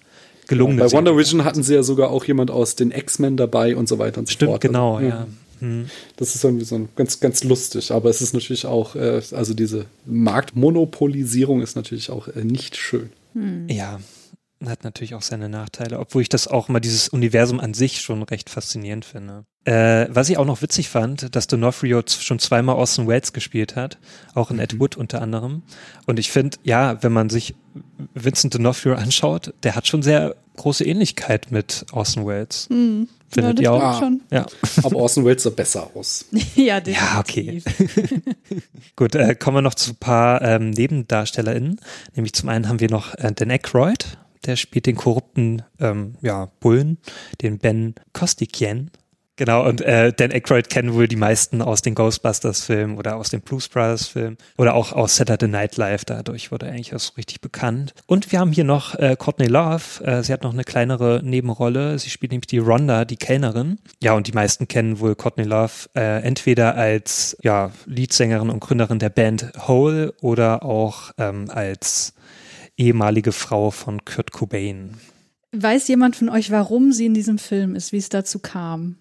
[0.47, 0.91] gelungene Bei.
[0.91, 4.19] Wonder Vision hatten sie ja sogar auch jemand aus den X-Men dabei und so weiter
[4.19, 4.61] und so Stimmt, fort.
[4.61, 5.27] genau, Also, ja.
[5.59, 5.89] Hm.
[6.17, 9.53] Das ist irgendwie so ein ganz, ganz lustig, aber es ist natürlich auch, äh, also
[9.55, 13.09] diese Marktmonopolisierung ist natürlich auch äh, nicht schön.
[13.67, 13.99] Ja,
[14.65, 18.23] hat natürlich auch seine Nachteile, obwohl ich das auch mal dieses Universum an sich schon
[18.23, 19.45] recht faszinierend finde.
[19.65, 23.97] Äh, was ich auch noch witzig fand, dass D'Onofrio schon zweimal Orson Welles gespielt hat,
[24.33, 25.63] auch in Ed Wood unter anderem.
[26.05, 27.53] Und ich finde, ja, wenn man sich
[28.13, 32.67] Vincent D'Onofrio anschaut, der hat schon sehr große Ähnlichkeit mit Orson Welles.
[32.69, 33.07] Hm.
[33.29, 33.97] Findet ja, ihr das auch?
[33.97, 34.45] stimmt Ja.
[34.83, 36.25] Aber Orson Welles sah besser aus.
[36.29, 36.41] Schon.
[36.65, 37.01] Ja, definitiv.
[37.01, 37.61] Ja, okay.
[38.95, 41.79] Gut, äh, kommen wir noch zu ein paar ähm, NebendarstellerInnen.
[42.15, 46.49] Nämlich zum einen haben wir noch äh, Dan Aykroyd, der spielt den korrupten ähm, ja,
[46.59, 46.97] Bullen,
[47.41, 48.91] den Ben Kostikien.
[49.37, 53.41] Genau, und äh, Dan Aykroyd kennen wohl die meisten aus den Ghostbusters-Filmen oder aus den
[53.41, 56.05] Blues Brothers-Filmen oder auch aus Saturday Night Live.
[56.05, 57.93] Dadurch wurde er eigentlich auch so richtig bekannt.
[58.07, 60.03] Und wir haben hier noch äh, Courtney Love.
[60.03, 61.99] Äh, sie hat noch eine kleinere Nebenrolle.
[61.99, 63.77] Sie spielt nämlich die Rhonda, die Kellnerin.
[64.01, 68.97] Ja, und die meisten kennen wohl Courtney Love äh, entweder als ja, Leadsängerin und Gründerin
[68.97, 72.13] der Band Hole oder auch ähm, als
[72.77, 74.91] ehemalige Frau von Kurt Cobain.
[75.51, 78.95] Weiß jemand von euch, warum sie in diesem Film ist, wie es dazu kam?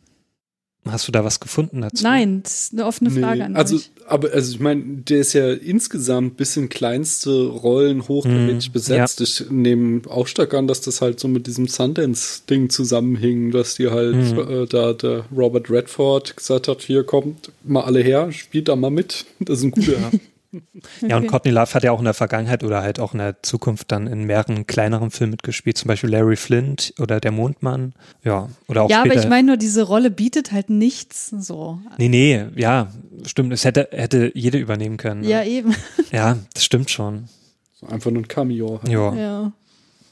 [0.89, 2.05] Hast du da was gefunden dazu?
[2.05, 3.91] Nein, das ist eine offene Frage Nee, an also, euch.
[4.07, 9.21] aber also ich meine, der ist ja insgesamt bisschen kleinste Rollen hochkarätig Mm, besetzt.
[9.21, 13.89] Ich nehme auch stark an, dass das halt so mit diesem Sundance-Ding zusammenhing, dass die
[13.91, 14.39] halt Mhm.
[14.49, 18.91] äh, da der Robert Redford gesagt hat, hier kommt mal alle her, spielt da mal
[18.91, 19.27] mit.
[19.41, 19.97] Das ist ein guter.
[21.01, 21.27] Ja, und.
[21.27, 24.07] Courtney Love hat ja auch in der Vergangenheit oder halt auch in der Zukunft dann
[24.07, 27.95] in mehreren kleineren Filmen mitgespielt, zum Beispiel Larry Flint oder Der Mondmann.
[28.25, 29.15] Ja, oder auch Ja, später.
[29.15, 31.81] aber ich meine nur, diese Rolle bietet halt nichts so.
[31.99, 32.89] Nee, nee, ja,
[33.27, 33.53] stimmt.
[33.53, 35.23] Es hätte, hätte jede übernehmen können.
[35.23, 35.29] ne?
[35.29, 35.75] Ja, eben.
[36.13, 37.29] Ja, das stimmt schon.
[37.75, 38.81] so einfach nur ein Cameo.
[38.83, 38.89] Halt.
[38.93, 39.53] Ja, Ja.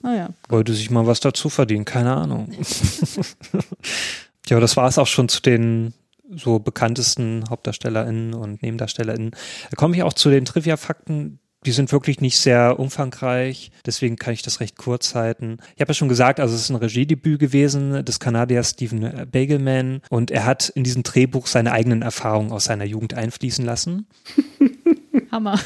[0.03, 0.29] Naja.
[0.51, 2.51] wollte sich mal was dazu verdienen, keine Ahnung.
[4.49, 5.95] ja, das war es auch schon zu den
[6.37, 9.33] so bekanntesten HauptdarstellerInnen und NebendarstellerInnen.
[9.71, 11.39] Da komme ich auch zu den Trivia-Fakten.
[11.67, 15.57] Die sind wirklich nicht sehr umfangreich, deswegen kann ich das recht kurz halten.
[15.75, 20.03] Ich habe ja schon gesagt, also es ist ein Regiedebüt gewesen des Kanadiers Stephen Bagelman
[20.11, 24.07] und er hat in diesem Drehbuch seine eigenen Erfahrungen aus seiner Jugend einfließen lassen.
[25.33, 25.59] Hammer.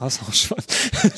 [0.00, 0.56] War's auch schon.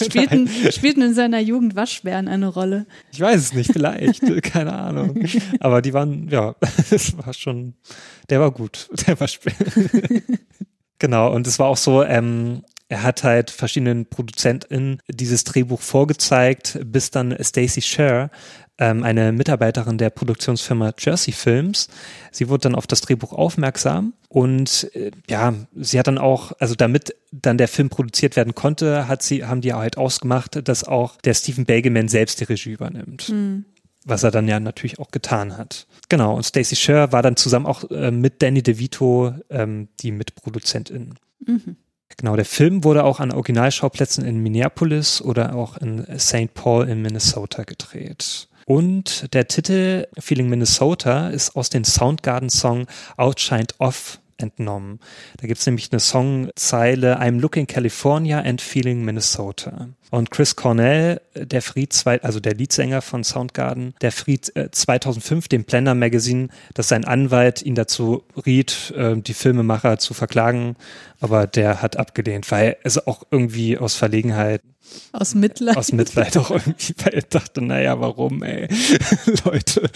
[0.04, 2.86] Spielten, spielten in seiner Jugend Waschbären eine Rolle.
[3.12, 5.24] Ich weiß es nicht, vielleicht, keine Ahnung.
[5.60, 6.56] Aber die waren, ja,
[6.90, 7.74] das war schon,
[8.28, 9.54] der war gut, der war schwer.
[10.98, 16.80] genau, und es war auch so, ähm, er hat halt verschiedenen ProduzentInnen dieses Drehbuch vorgezeigt,
[16.84, 18.30] bis dann Stacey Sher,
[18.82, 21.88] ähm, eine Mitarbeiterin der Produktionsfirma Jersey Films,
[22.32, 26.74] sie wurde dann auf das Drehbuch aufmerksam und äh, ja, sie hat dann auch, also
[26.74, 31.16] damit dann der Film produziert werden konnte, hat sie, haben die halt ausgemacht, dass auch
[31.20, 33.28] der Stephen Bagelman selbst die Regie übernimmt.
[34.04, 35.86] Was er dann ja natürlich auch getan hat.
[36.08, 41.14] Genau, und Stacey Sher war dann zusammen auch äh, mit Danny DeVito ähm, die Mitproduzentin.
[42.16, 46.52] Genau, der Film wurde auch an Originalschauplätzen in Minneapolis oder auch in St.
[46.52, 48.48] Paul in Minnesota gedreht.
[48.66, 54.98] Und der Titel Feeling Minnesota ist aus dem Soundgarden-Song Outshined Off entnommen.
[55.38, 59.88] Da gibt's nämlich eine Songzeile I'm looking California and feeling Minnesota.
[60.10, 65.48] Und Chris Cornell, der Fried, zwei, also der Leadsänger von Soundgarden, der Fried äh, 2005
[65.48, 70.76] dem Blender Magazine, dass sein Anwalt ihn dazu riet, äh, die Filmemacher zu verklagen,
[71.20, 74.60] aber der hat abgelehnt, weil es auch irgendwie aus Verlegenheit
[75.12, 75.76] Aus Mitleid.
[75.76, 78.68] aus Mitleid auch irgendwie, weil er dachte, naja, warum, ey,
[79.44, 79.90] Leute.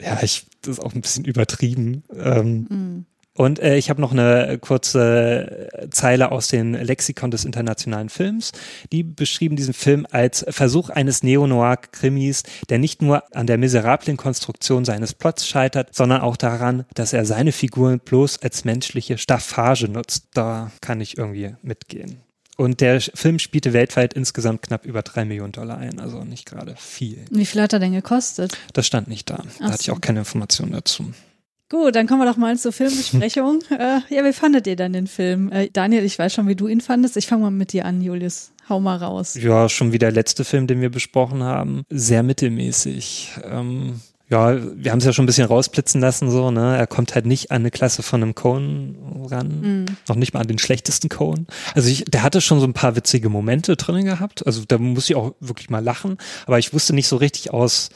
[0.00, 2.02] Ja, ich, das ist auch ein bisschen übertrieben.
[2.14, 8.52] Ähm, Und äh, ich habe noch eine kurze Zeile aus den Lexikon des internationalen Films.
[8.92, 14.84] Die beschrieben diesen Film als Versuch eines Neo-Noir-Krimis, der nicht nur an der miserablen Konstruktion
[14.84, 20.26] seines Plots scheitert, sondern auch daran, dass er seine Figuren bloß als menschliche Staffage nutzt.
[20.34, 22.18] Da kann ich irgendwie mitgehen.
[22.60, 26.74] Und der Film spielte weltweit insgesamt knapp über drei Millionen Dollar ein, also nicht gerade
[26.76, 27.24] viel.
[27.30, 28.52] Wie viel hat er denn gekostet?
[28.74, 29.36] Das stand nicht da.
[29.36, 29.94] Da Ach hatte ich so.
[29.94, 31.10] auch keine Informationen dazu.
[31.70, 33.60] Gut, dann kommen wir doch mal zur Filmbesprechung.
[33.70, 35.50] äh, ja, wie fandet ihr dann den Film?
[35.50, 37.16] Äh, Daniel, ich weiß schon, wie du ihn fandest.
[37.16, 38.52] Ich fange mal mit dir an, Julius.
[38.68, 39.38] Hau mal raus.
[39.40, 41.84] Ja, schon wie der letzte Film, den wir besprochen haben.
[41.88, 43.38] Sehr mittelmäßig.
[43.42, 46.76] Ähm, ja, wir haben es ja schon ein bisschen rausblitzen lassen, so, ne?
[46.76, 49.86] Er kommt halt nicht an eine Klasse von einem Cohen ran.
[50.08, 51.48] Noch nicht mal an den schlechtesten Cohen.
[51.74, 54.46] Also ich, der hatte schon so ein paar witzige Momente drin gehabt.
[54.46, 56.16] Also da muss ich auch wirklich mal lachen.
[56.46, 57.90] Aber ich wusste nicht so richtig aus,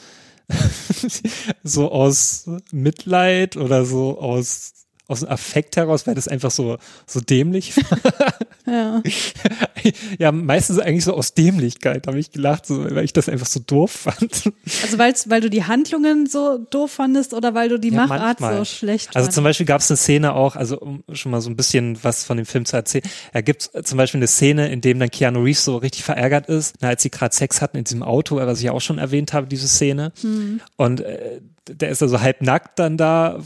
[1.63, 4.73] so aus Mitleid oder so aus,
[5.07, 7.99] aus dem Affekt heraus, weil das einfach so, so dämlich war.
[8.67, 9.03] Ja.
[10.17, 13.59] ja, meistens eigentlich so aus Dämlichkeit habe ich gelacht, so, weil ich das einfach so
[13.59, 14.51] doof fand.
[14.81, 18.39] Also weil's, weil du die Handlungen so doof fandest oder weil du die Ja, Machart
[18.41, 18.57] manchmal.
[18.57, 19.35] so schlecht Also fandest?
[19.35, 22.23] zum Beispiel gab es eine Szene auch, also um schon mal so ein bisschen was
[22.23, 23.03] von dem Film zu erzählen.
[23.33, 26.47] Da gibt es zum Beispiel eine Szene, in dem dann Keanu Reeves so richtig verärgert
[26.47, 28.97] ist, na, als sie gerade Sex hatten in diesem Auto, was ich ja auch schon
[28.97, 30.11] erwähnt habe, diese Szene.
[30.75, 33.39] Und äh, der ist also halb nackt dann da,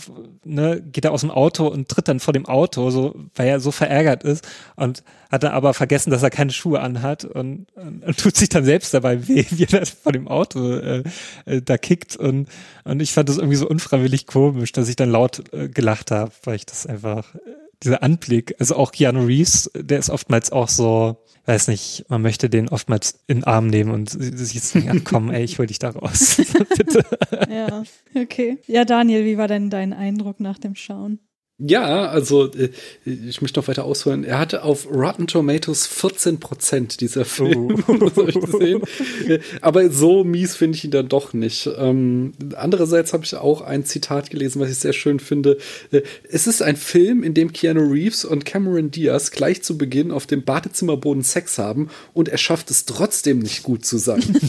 [0.44, 3.60] ne, geht er aus dem Auto und tritt dann vor dem Auto, so, weil er
[3.60, 8.04] so verärgert ist und hat dann aber vergessen, dass er keine Schuhe anhat und, und,
[8.04, 11.04] und tut sich dann selbst dabei weh, wie er da vor dem Auto äh,
[11.46, 12.50] äh, da kickt und,
[12.84, 16.32] und ich fand das irgendwie so unfreiwillig komisch, dass ich dann laut äh, gelacht habe,
[16.44, 17.40] weil ich das einfach, äh,
[17.84, 21.18] dieser Anblick, also auch Keanu Reeves, der ist oftmals auch so,
[21.50, 25.04] weiß nicht, man möchte den oftmals in den Arm nehmen und sich jetzt denken, ach
[25.04, 26.38] komm, ey, ich hol dich da raus.
[26.78, 27.04] Bitte.
[27.50, 27.84] Ja,
[28.16, 28.60] okay.
[28.68, 31.20] Ja, Daniel, wie war denn dein Eindruck nach dem Schauen?
[31.62, 32.70] Ja, also äh,
[33.06, 34.24] ich möchte noch weiter ausholen.
[34.24, 37.84] Er hatte auf Rotten Tomatoes 14 Prozent dieser Film.
[38.00, 38.82] das habe ich gesehen.
[39.28, 41.70] Äh, Aber so mies finde ich ihn dann doch nicht.
[41.78, 45.58] Ähm, andererseits habe ich auch ein Zitat gelesen, was ich sehr schön finde.
[45.92, 50.12] Äh, Es ist ein Film, in dem Keanu Reeves und Cameron Diaz gleich zu Beginn
[50.12, 54.24] auf dem Badezimmerboden Sex haben und er schafft es trotzdem nicht gut zu sein.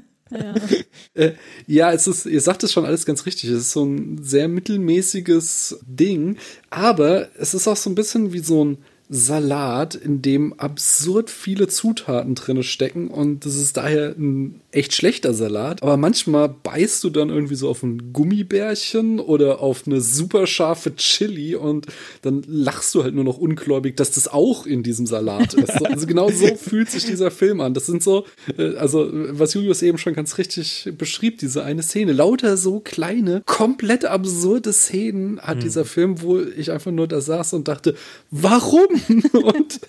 [1.14, 1.32] Äh,
[1.66, 3.50] ja, es ist, ihr sagt es schon alles ganz richtig.
[3.50, 6.36] Es ist so ein sehr mittelmäßiges Ding,
[6.70, 8.78] aber es ist auch so ein bisschen wie so ein
[9.10, 15.32] Salat, in dem absurd viele Zutaten drinne stecken und das ist daher ein echt schlechter
[15.32, 15.82] Salat.
[15.82, 20.94] Aber manchmal beißt du dann irgendwie so auf ein Gummibärchen oder auf eine super scharfe
[20.94, 21.86] Chili und
[22.20, 25.78] dann lachst du halt nur noch ungläubig, dass das auch in diesem Salat ist.
[25.78, 27.72] So, Also genau so fühlt sich dieser Film an.
[27.72, 28.26] Das sind so,
[28.58, 32.12] äh, also was Julius eben schon ganz richtig beschrieb, diese eine Szene.
[32.12, 37.54] Lauter so kleine, komplett absurde Szenen hat dieser Film, wo ich einfach nur da saß
[37.54, 37.94] und dachte,
[38.30, 38.97] warum?
[39.32, 39.80] und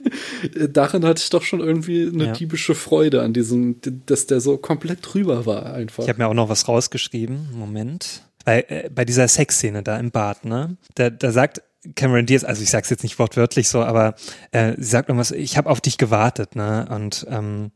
[0.55, 2.31] äh, darin hatte ich doch schon irgendwie eine Ja.
[2.33, 6.03] diebische Freude an diesem, dass der so komplett drüber war einfach.
[6.03, 7.49] Ich habe mir auch noch was rausgeschrieben.
[7.53, 8.23] Moment.
[8.45, 10.77] Bei, äh, bei dieser Sexszene da im Bad, ne?
[10.95, 11.61] Da, da sagt
[11.95, 14.15] Cameron Diaz, also ich sag's jetzt nicht wortwörtlich so, aber
[14.51, 16.87] äh, sie sagt irgendwas, ich habe auf dich gewartet, ne?
[16.89, 17.71] Und ähm,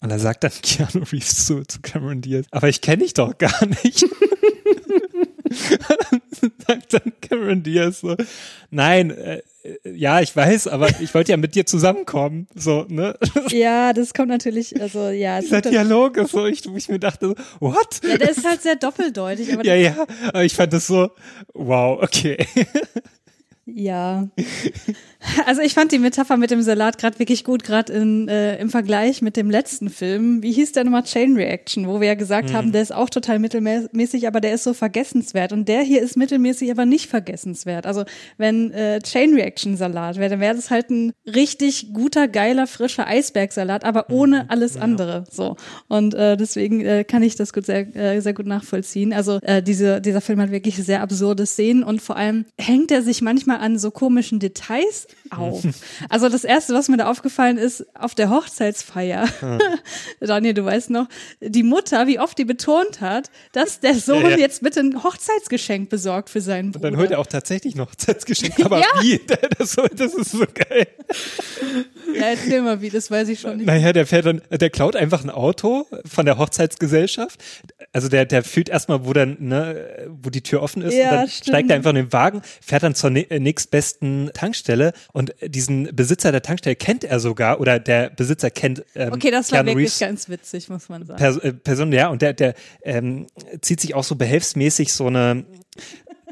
[0.00, 3.38] und da sagt dann Keanu Reeves zu, zu Cameron Diaz, aber ich kenne dich doch
[3.38, 4.04] gar nicht.
[6.66, 8.16] sagt dann Cameron Diaz so,
[8.70, 13.16] nein, äh, äh, ja, ich weiß, aber ich wollte ja mit dir zusammenkommen, so, ne?
[13.50, 15.38] Ja, das kommt natürlich, also ja.
[15.38, 18.00] es Dieser Dialog ist so, ich, wo ich mir dachte, what?
[18.02, 21.10] ja, der ist halt sehr doppeldeutig, aber Ja, ja, aber ich fand das so,
[21.54, 22.38] wow, okay.
[23.66, 24.28] Ja.
[25.44, 29.22] Also ich fand die Metapher mit dem Salat gerade wirklich gut, gerade äh, im Vergleich
[29.22, 30.42] mit dem letzten Film.
[30.42, 33.40] Wie hieß der nochmal Chain Reaction, wo wir ja gesagt haben, der ist auch total
[33.40, 35.52] mittelmäßig, aber der ist so vergessenswert.
[35.52, 37.86] Und der hier ist mittelmäßig, aber nicht vergessenswert.
[37.86, 38.04] Also
[38.38, 43.06] wenn äh, Chain Reaction Salat wäre, dann wäre das halt ein richtig guter, geiler, frischer
[43.06, 45.24] Eisbergsalat, aber ohne alles andere.
[45.30, 45.56] So.
[45.88, 49.12] Und äh, deswegen äh, kann ich das gut sehr, äh, sehr gut nachvollziehen.
[49.12, 53.02] Also äh, diese, dieser Film hat wirklich sehr absurde Szenen und vor allem hängt er
[53.02, 55.62] sich manchmal immer an so komischen Details auf.
[56.08, 59.28] Also das erste, was mir da aufgefallen ist, auf der Hochzeitsfeier,
[60.20, 61.08] Daniel, du weißt noch,
[61.40, 64.38] die Mutter, wie oft die betont hat, dass der Sohn Ja, ja.
[64.38, 66.90] jetzt bitte ein Hochzeitsgeschenk besorgt für seinen Und Bruder.
[66.90, 68.64] dann holt er auch tatsächlich noch Hochzeitsgeschenk.
[68.64, 68.86] Aber Ja.
[69.02, 69.20] wie?
[69.58, 70.86] Das, das ist so geil.
[72.14, 73.66] ja, erzähl mal wie, das weiß ich schon nicht.
[73.66, 77.42] Naja, der fährt dann, der klaut einfach ein Auto von der Hochzeitsgesellschaft.
[77.92, 81.16] Also der, der fühlt erstmal, wo dann, ne, wo die Tür offen ist, Ja, und
[81.16, 81.46] dann stimmt.
[81.48, 86.32] steigt er einfach in den Wagen, fährt dann zur äh, nächstbesten Tankstelle und diesen Besitzer
[86.32, 89.86] der Tankstelle kennt er sogar oder der Besitzer kennt ähm, Okay, das war Keanu wirklich
[89.86, 91.40] Reeves ganz witzig, muss man sagen.
[91.40, 93.26] Äh, Person, ja, und der, der ähm,
[93.60, 95.44] zieht sich auch so behelfsmäßig so eine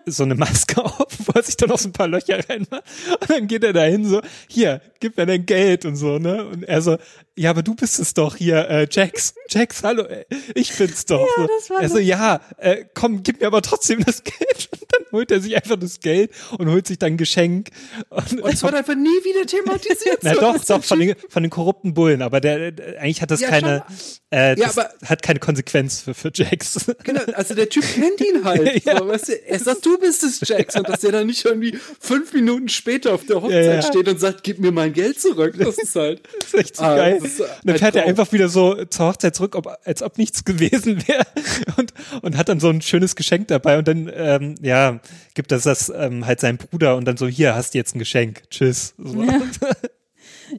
[0.06, 2.82] so eine Maske auf, wo er sich dann noch so ein paar Löcher reinmacht.
[3.20, 6.44] Und dann geht er dahin so, hier, gib mir dein Geld und so, ne?
[6.46, 6.96] Und er so,
[7.36, 9.34] ja, aber du bist es doch hier, äh, Jax.
[9.50, 11.26] Jax, hallo, äh, ich bin's doch.
[11.36, 11.74] Ja, so.
[11.74, 14.68] er so, ja, äh, komm, gib mir aber trotzdem das Geld.
[14.72, 17.70] Und dann holt er sich einfach das Geld und holt sich dann ein Geschenk.
[18.10, 20.18] Und, Und es wird einfach nie wieder thematisiert.
[20.22, 23.30] na doch, doch, ist von den, von den korrupten Bullen, aber der, der eigentlich hat
[23.30, 23.84] das Ja, keine,
[24.30, 26.86] äh, Ja, das aber- hat keine Konsequenz für, für Jax.
[27.02, 28.84] Genau, also der Typ kennt ihn halt.
[28.84, 28.98] Ja.
[28.98, 30.40] so, weißt du, er sagt, du bist es.
[30.76, 33.83] Und dass der dann nicht irgendwie fünf Minuten später auf der Hochzeit Ja, ja.
[33.83, 35.54] steht und sagt, gib mir mein Geld zurück.
[35.59, 36.20] Das ist halt.
[36.40, 37.18] Das ist echt so Ah, geil.
[37.22, 41.07] ist dann fährt er einfach wieder so zur Hochzeit zurück, ob, als ob nichts gewesen
[41.09, 41.24] wäre
[41.76, 45.00] und, und hat dann so ein schönes Geschenk dabei und dann, ähm, ja,
[45.35, 47.98] gibt das das ähm, halt seinem Bruder und dann so, hier, hast du jetzt ein
[47.98, 48.94] Geschenk, tschüss.
[48.98, 49.22] So.
[49.22, 49.40] Ja.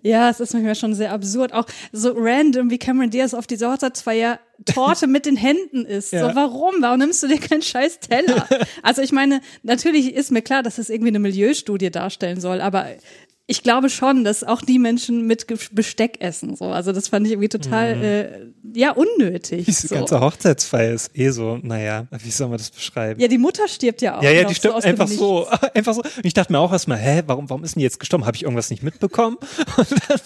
[0.03, 1.53] Ja, es ist manchmal schon sehr absurd.
[1.53, 6.13] Auch so random, wie Cameron Diaz auf dieser Hochzeitsfeier Torte mit den Händen isst.
[6.13, 6.29] Ja.
[6.29, 6.75] So, warum?
[6.79, 8.47] Warum nimmst du dir keinen scheiß Teller?
[8.81, 12.87] Also ich meine, natürlich ist mir klar, dass es irgendwie eine Milieustudie darstellen soll, aber
[13.47, 16.55] ich glaube schon, dass auch die Menschen mit Besteck essen.
[16.55, 16.65] So.
[16.65, 18.39] Also das fand ich irgendwie total, äh,
[18.73, 19.65] ja, unnötig.
[19.65, 19.95] Diese so.
[19.95, 23.19] ganze Hochzeitsfeier ist eh so, naja, wie soll man das beschreiben?
[23.19, 24.23] Ja, die Mutter stirbt ja auch.
[24.23, 26.01] Ja, ja, die so aus dem einfach so, einfach so.
[26.01, 28.25] Und ich dachte mir auch erstmal, hä, warum, warum ist denn die jetzt gestorben?
[28.25, 29.37] Habe ich irgendwas nicht mitbekommen?
[29.77, 30.19] Und dann,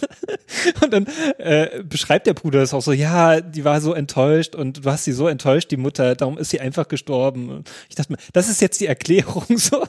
[0.82, 4.86] und dann äh, beschreibt der Bruder das auch so, ja, die war so enttäuscht und
[4.86, 7.50] du hast sie so enttäuscht, die Mutter, darum ist sie einfach gestorben.
[7.50, 9.84] Und ich dachte mir, das ist jetzt die Erklärung so,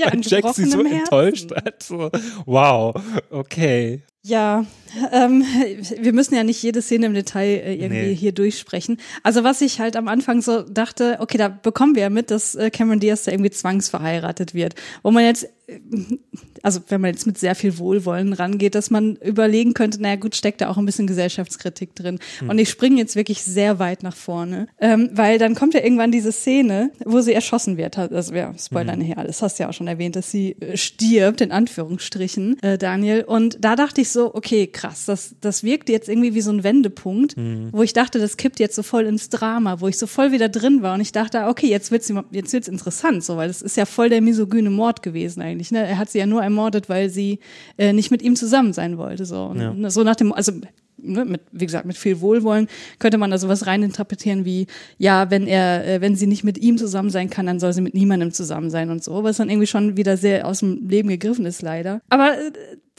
[0.00, 0.98] Ja, weil Jack sie so Herzen.
[0.98, 1.82] enttäuscht hat.
[1.82, 2.10] So,
[2.46, 2.94] wow,
[3.30, 4.02] okay.
[4.22, 4.66] Ja,
[5.12, 5.42] ähm,
[5.98, 8.14] wir müssen ja nicht jede Szene im Detail äh, irgendwie Nee.
[8.14, 8.98] hier durchsprechen.
[9.22, 12.54] Also was ich halt am Anfang so dachte, okay, da bekommen wir ja mit, dass
[12.54, 14.74] äh, Cameron Diaz da irgendwie zwangsverheiratet wird.
[15.02, 15.80] Wo man jetzt, äh,
[16.62, 20.34] also wenn man jetzt mit sehr viel Wohlwollen rangeht, dass man überlegen könnte, naja gut,
[20.34, 22.18] steckt da auch ein bisschen Gesellschaftskritik drin.
[22.46, 26.12] Und ich springe jetzt wirklich sehr weit nach vorne, ähm, weil dann kommt ja irgendwann
[26.12, 27.98] diese Szene, wo sie erschossen wird.
[27.98, 31.40] Also ja, Spoiler nachher alles, hast du ja auch schon erwähnt, dass sie äh, stirbt,
[31.40, 33.24] in Anführungsstrichen, äh, Daniel.
[33.24, 36.64] Und da dachte ich so, okay, krass, das, das wirkt jetzt irgendwie wie so ein
[36.64, 37.36] Wendepunkt,
[37.72, 40.48] wo ich dachte, das kippt jetzt so voll ins Drama, wo ich so voll wieder
[40.48, 43.76] drin war und ich dachte, okay, jetzt wird's, jetzt wird's interessant, so, weil das ist
[43.76, 45.86] ja voll der misogyne Mord gewesen eigentlich, ne?
[45.86, 47.38] Er hat sie ja nur ermordet, weil sie
[47.78, 49.44] äh, nicht mit ihm zusammen sein wollte, so.
[49.44, 49.72] Und, Ja.
[49.72, 50.52] ne, So nach dem, also
[50.98, 54.66] ne, mit, wie gesagt, mit viel Wohlwollen könnte man da sowas reininterpretieren wie,
[54.98, 57.80] ja, wenn er, äh, wenn sie nicht mit ihm zusammen sein kann, dann soll sie
[57.80, 61.08] mit niemandem zusammen sein und so, was dann irgendwie schon wieder sehr aus dem Leben
[61.08, 62.00] gegriffen ist, leider.
[62.08, 62.50] Aber äh,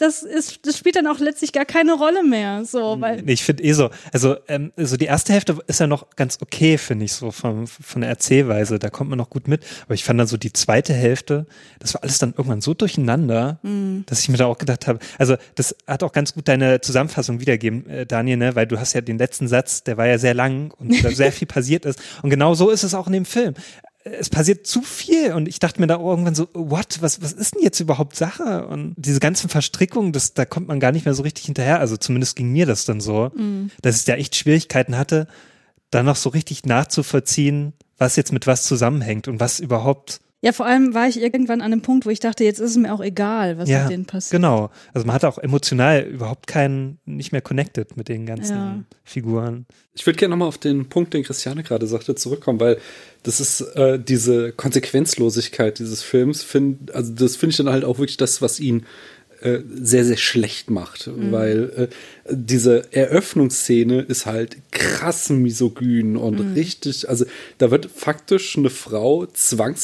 [0.02, 3.64] das ist, das spielt dann auch letztlich gar keine Rolle mehr, so, weil, ich finde
[3.64, 7.14] eh so, also, ähm, also die erste Hälfte ist ja noch ganz okay, finde ich,
[7.14, 9.64] so von, von der Erzählweise, da kommt man noch gut mit.
[9.86, 11.46] Aber ich fand dann so die zweite Hälfte,
[11.80, 13.60] das war alles dann irgendwann so durcheinander,
[14.08, 17.40] dass ich mir da auch gedacht habe, also das hat auch ganz gut deine Zusammenfassung
[17.40, 20.34] wiedergeben, äh, Daniel, ne, weil du hast ja den letzten Satz, der war ja sehr
[20.34, 22.00] lang und da sehr viel passiert ist.
[22.24, 23.54] Und genau so ist es auch in dem Film.
[24.04, 27.56] Es passiert zu viel und ich dachte mir da irgendwann so, what, was, was ist
[27.56, 28.66] denn jetzt überhaupt Sache?
[28.68, 31.80] Und diese ganzen Verstrickungen, das, da kommt man gar nicht mehr so richtig hinterher.
[31.80, 33.32] Also zumindest ging mir das dann so,
[33.82, 35.28] dass ich da echt Schwierigkeiten hatte,
[35.92, 40.66] da noch so richtig nachzuvollziehen, was jetzt mit was zusammenhängt und was überhaupt ja, vor
[40.66, 43.00] allem war ich irgendwann an einem Punkt, wo ich dachte, jetzt ist es mir auch
[43.02, 44.42] egal, was ja, mit denen passiert.
[44.42, 44.72] genau.
[44.94, 48.84] Also man hat auch emotional überhaupt keinen, nicht mehr connected mit den ganzen Ja.
[49.04, 49.68] Figuren.
[49.94, 52.78] Ich würde gerne nochmal auf den Punkt, den Christiane gerade sagte, zurückkommen, weil
[53.24, 58.00] das ist äh, diese Konsequenzlosigkeit dieses Films, find, also das finde ich dann halt auch
[58.00, 58.86] wirklich das, was ihn
[59.42, 61.88] äh, sehr, sehr schlecht macht, weil äh,
[62.30, 67.26] diese Eröffnungsszene ist halt krass misogyn und richtig, also
[67.58, 69.26] da wird faktisch eine Frau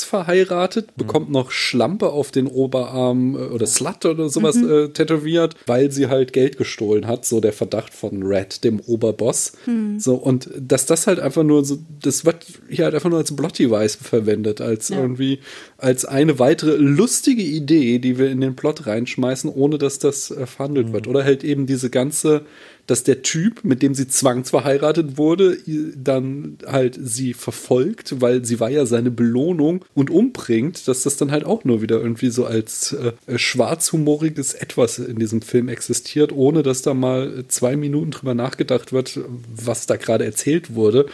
[0.02, 5.92] zwangsverheiratet, bekommt noch Schlampe auf den Oberarm äh, oder Slut oder sowas äh, tätowiert, weil
[5.92, 9.54] sie halt Geld gestohlen hat, so der Verdacht von Red, dem Oberboss.
[9.98, 13.36] So, und dass das halt einfach nur so, das wird hier halt einfach nur als
[13.36, 14.98] Blotty-Weiß verwendet, als Ja.
[15.02, 15.40] irgendwie,
[15.78, 20.46] als eine weitere lustige Idee, die wir in den Plot reinschmeißen, ohne dass das äh,
[20.46, 21.08] verhandelt wird.
[21.08, 22.46] Oder halt eben diese ganze
[22.88, 25.58] dass der Typ, mit dem sie zwangsverheiratet wurde,
[25.96, 31.32] dann halt sie verfolgt, weil sie war ja seine Belohnung und umbringt, dass das dann
[31.32, 36.64] halt auch nur wieder irgendwie so als äh, schwarzhumoriges Etwas in diesem Film existiert, ohne
[36.64, 39.20] dass da mal zwei Minuten drüber nachgedacht wird,
[39.54, 41.08] was da gerade erzählt wurde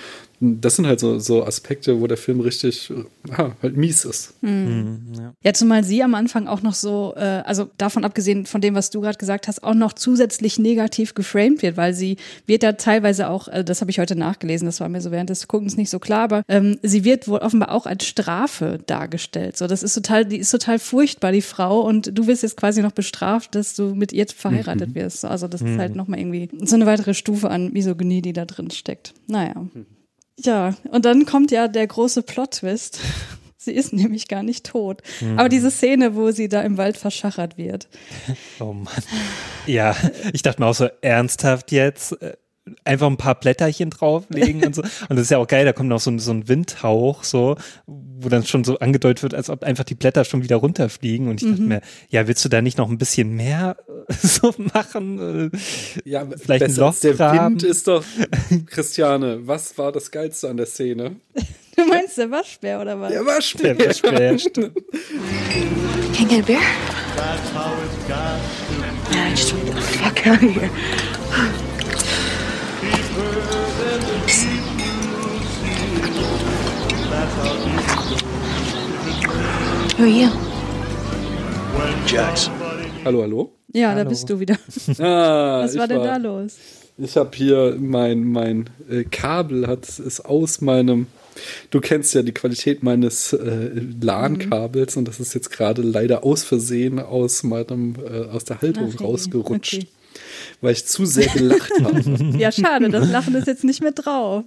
[0.44, 2.91] das sind halt so, so Aspekte, wo der Film richtig
[3.30, 4.34] ja, halt mies ist.
[4.41, 5.00] Mhm.
[5.18, 5.34] Ja.
[5.41, 5.54] ja.
[5.54, 9.00] zumal sie am Anfang auch noch so, äh, also davon abgesehen von dem, was du
[9.00, 13.48] gerade gesagt hast, auch noch zusätzlich negativ geframed wird, weil sie wird da teilweise auch,
[13.48, 16.00] äh, das habe ich heute nachgelesen, das war mir so während des Guckens nicht so
[16.00, 19.56] klar, aber ähm, sie wird wohl offenbar auch als Strafe dargestellt.
[19.56, 22.82] So, das ist total, die ist total furchtbar, die Frau, und du wirst jetzt quasi
[22.82, 24.96] noch bestraft, dass du mit ihr verheiratet mhm.
[24.96, 25.26] wirst.
[25.26, 25.74] Also das mhm.
[25.74, 29.14] ist halt nochmal irgendwie so eine weitere Stufe an Misogynie, die da drin steckt.
[29.28, 29.54] Naja.
[29.56, 29.86] Mhm.
[30.39, 32.99] Ja, und dann kommt ja der große Plot-Twist.
[33.57, 35.01] Sie ist nämlich gar nicht tot.
[35.21, 35.39] Mhm.
[35.39, 37.88] Aber diese Szene, wo sie da im Wald verschachert wird.
[38.59, 38.93] Oh Mann.
[39.65, 39.95] Ja,
[40.34, 42.17] ich dachte mir auch so ernsthaft jetzt
[42.86, 44.82] einfach ein paar Blätterchen drauflegen und so.
[45.09, 48.30] Und das ist ja auch geil, da kommt noch so, so ein Windhauch, so, wo
[48.30, 51.28] dann schon so angedeutet wird, als ob einfach die Blätter schon wieder runterfliegen.
[51.28, 51.68] Und ich dachte mhm.
[51.68, 53.76] mir, ja, willst du da nicht noch ein bisschen mehr
[54.09, 55.51] so machen?
[56.05, 57.55] Ja, vielleicht ein Loch der graben?
[57.55, 58.03] Wind ist doch,
[58.68, 61.18] Christiane, was war das Geilste an der Szene?
[61.76, 63.11] Du meinst der Waschbär oder was?
[63.11, 63.74] Der Waschbär.
[63.74, 64.76] Der Waschbär, stimmt.
[66.16, 66.59] Can I get a beer?
[69.11, 71.62] Yeah, I just want to get the fuck out of here.
[79.97, 80.29] Who are you?
[82.07, 82.49] Jax.
[83.05, 83.55] Hallo, hallo?
[83.73, 84.03] Ja, hallo.
[84.03, 84.57] da bist du wieder.
[84.99, 86.57] Ah, Was war denn war, da los?
[86.97, 91.07] Ich habe hier mein, mein äh, Kabel hat es aus meinem
[91.71, 94.99] Du kennst ja die Qualität meines äh, LAN-Kabels mhm.
[94.99, 99.01] und das ist jetzt gerade leider aus Versehen aus meinem äh, aus der Haltung Ach,
[99.01, 99.73] rausgerutscht.
[99.75, 99.88] Okay
[100.61, 102.03] weil ich zu sehr gelacht habe.
[102.38, 104.43] Ja, schade, das Lachen ist jetzt nicht mehr drauf.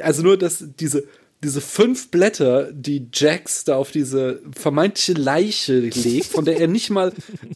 [0.00, 1.04] Also nur, dass diese,
[1.44, 6.90] diese fünf Blätter, die Jax da auf diese vermeintliche Leiche legt, von der er nicht
[6.90, 7.12] mal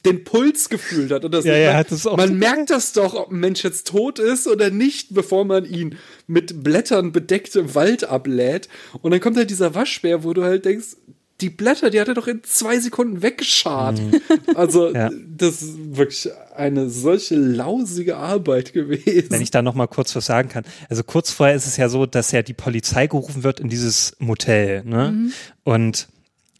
[0.06, 1.24] den Puls gefühlt hat.
[1.24, 4.20] Und das ja, ja, das man, man merkt das doch, ob ein Mensch jetzt tot
[4.20, 5.96] ist oder nicht, bevor man ihn
[6.28, 8.68] mit Blättern bedeckt im Wald ablädt.
[9.00, 10.96] Und dann kommt halt dieser Waschbär, wo du halt denkst,
[11.42, 14.00] die Blätter, die hat er doch in zwei Sekunden weggeschart.
[14.00, 14.20] Mhm.
[14.54, 15.10] Also, ja.
[15.26, 19.30] das ist wirklich eine solche lausige Arbeit gewesen.
[19.30, 20.64] Wenn ich da noch mal kurz was sagen kann.
[20.88, 24.16] Also kurz vorher ist es ja so, dass ja die Polizei gerufen wird in dieses
[24.18, 24.84] Motel.
[24.84, 25.12] Ne?
[25.12, 25.32] Mhm.
[25.64, 26.08] Und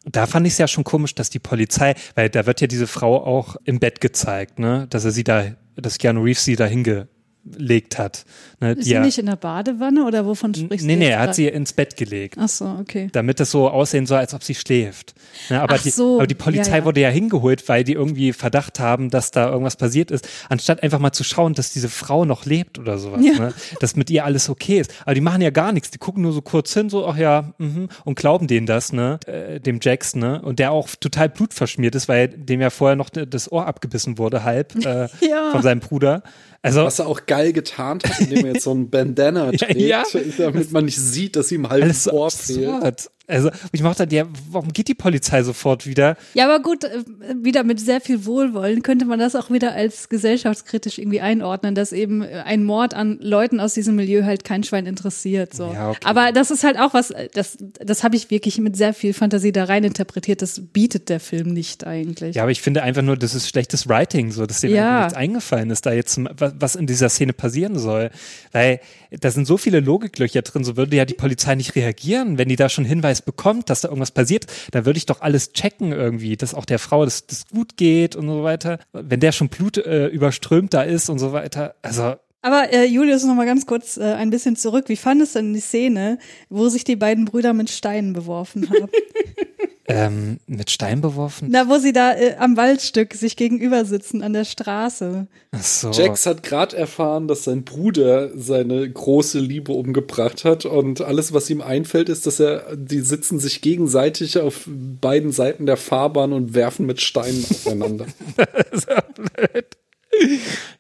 [0.04, 2.86] da fand ich es ja schon komisch, dass die Polizei, weil da wird ja diese
[2.86, 6.66] Frau auch im Bett gezeigt, ne, dass er sie da, dass Keanu Reeves sie da
[6.66, 7.06] hinge
[7.44, 8.24] gelegt hat.
[8.60, 10.98] Ne, ist sie nicht in der Badewanne oder wovon sprichst nee, du?
[10.98, 12.36] Nee, nee, er hat sie ins Bett gelegt.
[12.38, 13.08] Ach so, okay.
[13.12, 15.14] Damit es so aussehen soll, als ob sie schläft.
[15.50, 16.84] Ne, aber, Ach so, die, aber die Polizei ja, ja.
[16.84, 21.00] wurde ja hingeholt, weil die irgendwie Verdacht haben, dass da irgendwas passiert ist, anstatt einfach
[21.00, 23.24] mal zu schauen, dass diese Frau noch lebt oder sowas.
[23.24, 23.38] Ja.
[23.38, 23.54] Ne?
[23.80, 24.92] Dass mit ihr alles okay ist.
[25.04, 25.90] Aber die machen ja gar nichts.
[25.90, 29.18] Die gucken nur so kurz hin, so, ach ja, mh, und glauben denen das, ne,
[29.26, 33.10] äh, dem Jackson, ne, und der auch total blutverschmiert ist, weil dem ja vorher noch
[33.10, 35.08] das Ohr abgebissen wurde, halb, äh,
[35.50, 36.22] von seinem Bruder.
[36.64, 40.04] Also, Was er auch geil getarnt hat, indem er jetzt so ein Bandana trägt, ja,
[40.38, 43.10] damit man nicht sieht, dass ihm halb Alles Ohr fehlt.
[43.32, 46.16] Also ich mochte ja, warum geht die Polizei sofort wieder?
[46.34, 47.02] Ja, aber gut, äh,
[47.34, 51.92] wieder mit sehr viel Wohlwollen könnte man das auch wieder als gesellschaftskritisch irgendwie einordnen, dass
[51.92, 55.54] eben ein Mord an Leuten aus diesem Milieu halt kein Schwein interessiert.
[55.54, 55.72] So.
[55.72, 56.00] Ja, okay.
[56.04, 59.52] Aber das ist halt auch was, das, das habe ich wirklich mit sehr viel Fantasie
[59.52, 60.42] da rein interpretiert.
[60.42, 62.36] Das bietet der Film nicht eigentlich.
[62.36, 65.00] Ja, aber ich finde einfach nur, das ist schlechtes Writing, so dass dem ja.
[65.00, 68.10] nichts eingefallen ist, da jetzt was in dieser Szene passieren soll.
[68.52, 68.80] Weil
[69.20, 72.56] da sind so viele Logiklöcher drin, so würde ja die Polizei nicht reagieren, wenn die
[72.56, 76.36] da schon Hinweis bekommt, dass da irgendwas passiert, dann würde ich doch alles checken irgendwie,
[76.36, 78.78] dass auch der Frau das, das gut geht und so weiter.
[78.92, 81.74] Wenn der schon Blut äh, überströmt da ist und so weiter.
[81.82, 84.88] Also aber äh, Julius, noch mal ganz kurz äh, ein bisschen zurück.
[84.88, 86.18] Wie fandest du denn die Szene,
[86.50, 88.90] wo sich die beiden Brüder mit Steinen beworfen haben?
[89.86, 91.48] ähm, mit Stein beworfen?
[91.52, 95.28] Na, wo sie da äh, am Waldstück sich gegenüber sitzen an der Straße.
[95.52, 95.92] Ach so.
[95.92, 101.48] Jax hat gerade erfahren, dass sein Bruder seine große Liebe umgebracht hat und alles, was
[101.48, 106.54] ihm einfällt, ist, dass er die sitzen sich gegenseitig auf beiden Seiten der Fahrbahn und
[106.54, 108.06] werfen mit Steinen aufeinander.
[108.36, 109.76] das ist ja blöd.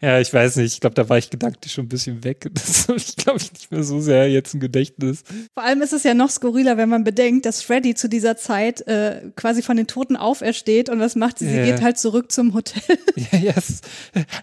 [0.00, 0.74] Ja, ich weiß nicht.
[0.74, 2.50] Ich glaube, da war ich gedanklich schon ein bisschen weg.
[2.54, 5.22] Das habe ich, glaube ich, nicht mehr so sehr jetzt ein Gedächtnis.
[5.54, 8.86] Vor allem ist es ja noch skurriler, wenn man bedenkt, dass Freddy zu dieser Zeit
[8.86, 11.48] äh, quasi von den Toten aufersteht und was macht sie?
[11.48, 11.64] Sie ja.
[11.64, 12.82] geht halt zurück zum Hotel.
[13.32, 13.52] Ja, ja.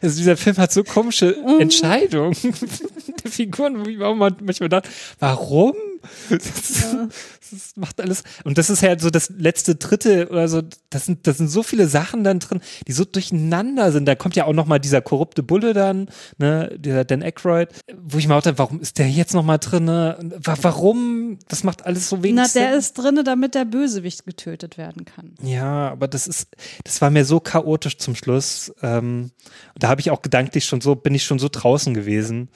[0.01, 1.61] Also dieser Film hat so komische mhm.
[1.61, 2.35] Entscheidungen
[3.23, 5.73] der Figuren, wo ich auch manchmal dachte, warum
[6.29, 6.97] Das,
[7.51, 8.23] das macht alles.
[8.43, 10.61] Und das ist halt so das letzte Drittel oder so.
[10.89, 14.05] Das sind, das sind so viele Sachen dann drin, die so durcheinander sind.
[14.05, 18.17] Da kommt ja auch noch mal dieser korrupte Bulle dann, ne, dieser Dan Aykroyd, wo
[18.17, 19.85] ich mir auch dachte, warum ist der jetzt noch mal drin?
[19.85, 20.17] Ne?
[20.43, 21.39] Warum?
[21.47, 22.61] Das macht alles so wenig Na, Sinn.
[22.61, 25.33] der ist drinne, damit der Bösewicht getötet werden kann.
[25.41, 26.49] Ja, aber das ist,
[26.83, 28.73] das war mir so chaotisch zum Schluss.
[28.81, 29.31] Ähm,
[29.77, 32.49] da habe ich auch gedanklich schon so, bin ich schon so draußen gewesen,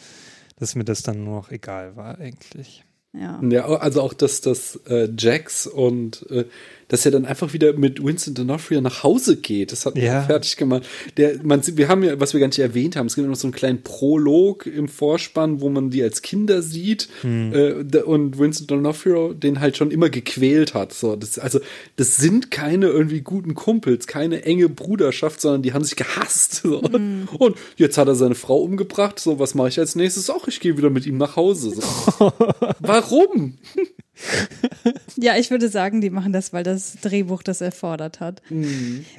[0.58, 2.84] dass mir das dann nur noch egal war eigentlich.
[3.14, 3.39] Ja.
[3.43, 6.45] Ja, also auch, dass das äh, Jax und äh,
[6.94, 9.72] dass er dann einfach wieder mit Winston D'Onofrio nach Hause geht.
[9.72, 10.20] Das hat Ja.
[10.20, 10.84] mich fertig gemacht.
[11.18, 13.48] Der, man, wir haben ja, was wir gar nicht erwähnt haben, es gibt noch so
[13.48, 18.68] einen kleinen Prolog im Vorspann, wo man die als Kinder sieht äh, da- und Winston
[18.68, 20.94] D'Onofrio den halt schon immer gequält hat.
[20.94, 21.60] So, das, also
[21.96, 26.62] das sind keine irgendwie guten Kumpels, keine enge Bruderschaft, sondern die haben sich gehasst.
[26.64, 26.80] So.
[26.80, 29.20] Und jetzt hat er seine Frau umgebracht.
[29.20, 30.30] So, was mache ich als nächstes?
[30.30, 31.72] Auch ich gehe wieder mit ihm nach Hause.
[31.72, 32.32] So.
[32.80, 33.58] Warum?
[35.16, 38.41] Ja, ich würde sagen, die machen das, weil das Drehbuch das erfordert hat.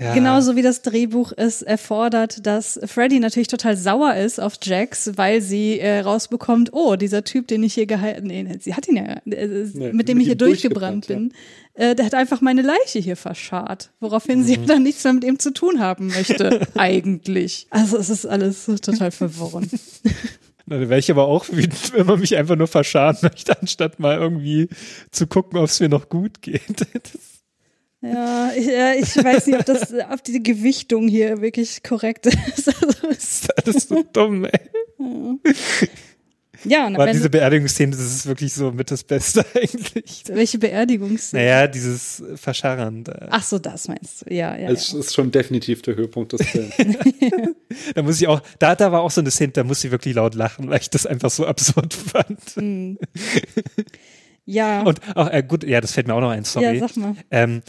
[0.01, 0.15] Ja.
[0.15, 5.41] Genauso wie das Drehbuch es erfordert, dass Freddy natürlich total sauer ist auf Jax, weil
[5.41, 9.21] sie äh, rausbekommt, oh, dieser Typ, den ich hier gehalten, nee, sie hat ihn ja,
[9.27, 11.17] äh, Nee, mit dem mit ich hier durchgebrannt durchgebrannt, ja.
[11.17, 11.33] bin,
[11.75, 15.39] äh, der hat einfach meine Leiche hier verscharrt, woraufhin sie dann nichts mehr mit ihm
[15.39, 17.67] zu tun haben möchte, eigentlich.
[17.71, 19.69] Also es ist alles total verworren.
[20.67, 23.99] Na, Da wäre ich aber auch wütend, wenn man mich einfach nur verscharen möchte, anstatt
[23.99, 24.69] mal irgendwie
[25.11, 26.63] zu gucken, ob es mir noch gut geht.
[28.03, 32.27] Das, Ja, ich, äh, ich weiß nicht, ob das, ob die Gewichtung hier wirklich korrekt
[32.27, 32.69] ist.
[32.83, 34.61] Also, es- ist so dumm, ey.
[34.99, 35.37] ja,
[36.65, 40.25] und am Aber diese Beerdigungsszene, das ist wirklich so mit das Beste eigentlich.
[40.29, 41.43] welche Beerdigungsszene?
[41.43, 43.05] Naja, dieses Verscharren.
[43.05, 44.35] Da, Ach so, das meinst du.
[44.35, 44.71] Ja, ja.
[44.71, 45.01] Es ja.
[45.01, 46.75] ist schon definitiv der Höhepunkt des Films.
[47.95, 50.15] da muss ich auch, da, da war auch so eine Szene, da muss ich wirklich
[50.15, 51.95] laut lachen, weil ich das einfach so absurd
[52.57, 52.57] fand.
[54.47, 56.79] Ja, Und auch, äh, gut, ja, das fällt mir auch noch ein, sorry.
[56.79, 57.15] ja, sag mal.
[57.31, 57.63] Ähm,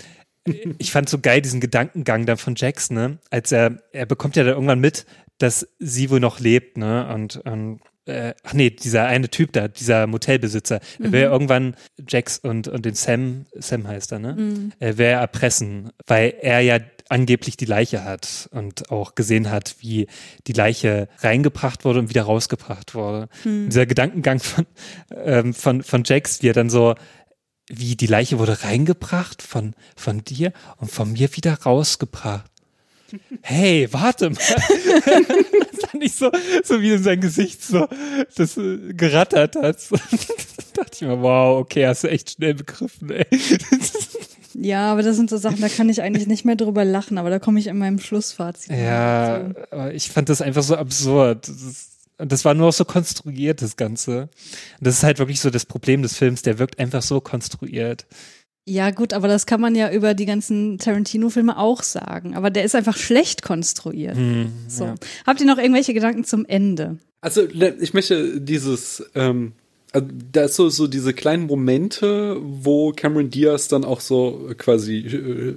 [0.78, 3.18] ich fand so geil diesen Gedankengang dann von Jax, ne?
[3.32, 5.06] Als er, er bekommt ja dann irgendwann mit,
[5.38, 7.12] dass sie wohl noch lebt, ne?
[7.14, 11.76] Und, und äh, ach nee, dieser eine Typ da, dieser Motelbesitzer, der will ja irgendwann
[12.08, 14.72] Jax und, und den Sam, Sam heißt er, ne?
[14.80, 16.80] Er will er erpressen, weil er ja
[17.10, 20.08] angeblich die Leiche hat und auch gesehen hat, wie
[20.47, 23.30] die Leiche reingebracht wurde und wieder rausgebracht wurde.
[23.68, 24.66] Dieser Gedankengang von,
[25.16, 26.95] ähm, von, von Jax, wie er dann so,
[27.68, 32.51] wie die Leiche wurde reingebracht von, von dir und von mir wieder rausgebracht.
[33.43, 34.39] Hey, warte mal.
[36.00, 36.32] fand ich so,
[36.64, 37.88] so wie in sein Gesicht so
[38.36, 39.80] das äh, gerattert hat.
[39.80, 39.96] So,
[40.74, 43.26] da dachte ich mir, wow, okay, hast du echt schnell begriffen, ey.
[44.58, 47.30] Ja, aber das sind so Sachen, da kann ich eigentlich nicht mehr drüber lachen, aber
[47.30, 48.72] da komme ich in meinem Schlussfazit.
[48.72, 51.50] ja, aber ich fand das einfach so absurd.
[51.50, 51.89] Das, ist,
[52.20, 54.30] und das war nur auch so konstruiert, das Ganze.
[54.80, 58.06] Und das ist halt wirklich so das Problem des Films, der wirkt einfach so konstruiert.
[58.68, 62.36] Ja, gut, aber das kann man ja über die ganzen Tarantino-Filme auch sagen.
[62.36, 64.18] Aber der ist einfach schlecht konstruiert.
[64.68, 64.95] so.
[65.26, 66.97] Habt ihr noch irgendwelche Gedanken zum Ende?
[67.22, 69.53] Also, ich möchte dieses, ähm,
[69.91, 74.97] also, da ist so, so diese kleinen Momente, wo Cameron Diaz dann auch so quasi
[74.97, 75.55] äh,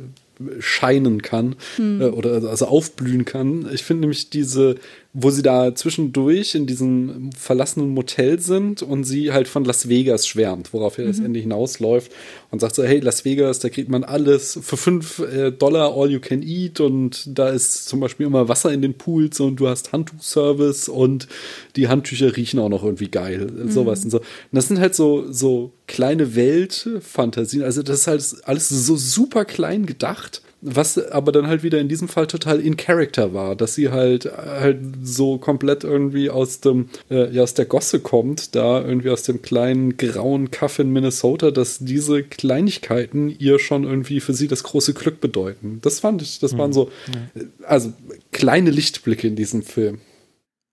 [0.60, 3.68] scheinen kann äh, oder also aufblühen kann.
[3.72, 4.76] Ich finde nämlich diese,
[5.20, 10.28] wo sie da zwischendurch in diesem verlassenen Motel sind und sie halt von Las Vegas
[10.28, 12.12] schwärmt, worauf ja das Ende hinausläuft
[12.52, 16.10] und sagt so, hey, Las Vegas, da kriegt man alles für fünf äh, Dollar all
[16.10, 19.66] you can eat und da ist zum Beispiel immer Wasser in den Pools und du
[19.66, 21.26] hast Handtuchservice und
[21.74, 24.18] die Handtücher riechen auch noch irgendwie geil, sowas und so.
[24.18, 29.44] Und das sind halt so, so kleine Weltfantasien, also das ist halt alles so super
[29.44, 30.42] klein gedacht.
[30.60, 34.24] Was aber dann halt wieder in diesem Fall total in Character war, dass sie halt
[34.36, 39.22] halt so komplett irgendwie aus dem äh, ja aus der Gosse kommt, da irgendwie aus
[39.22, 44.64] dem kleinen grauen Kaff in Minnesota, dass diese Kleinigkeiten ihr schon irgendwie für sie das
[44.64, 45.78] große Glück bedeuten.
[45.82, 46.90] Das fand ich, das waren so
[47.34, 47.92] äh, also
[48.32, 50.00] kleine Lichtblicke in diesem Film.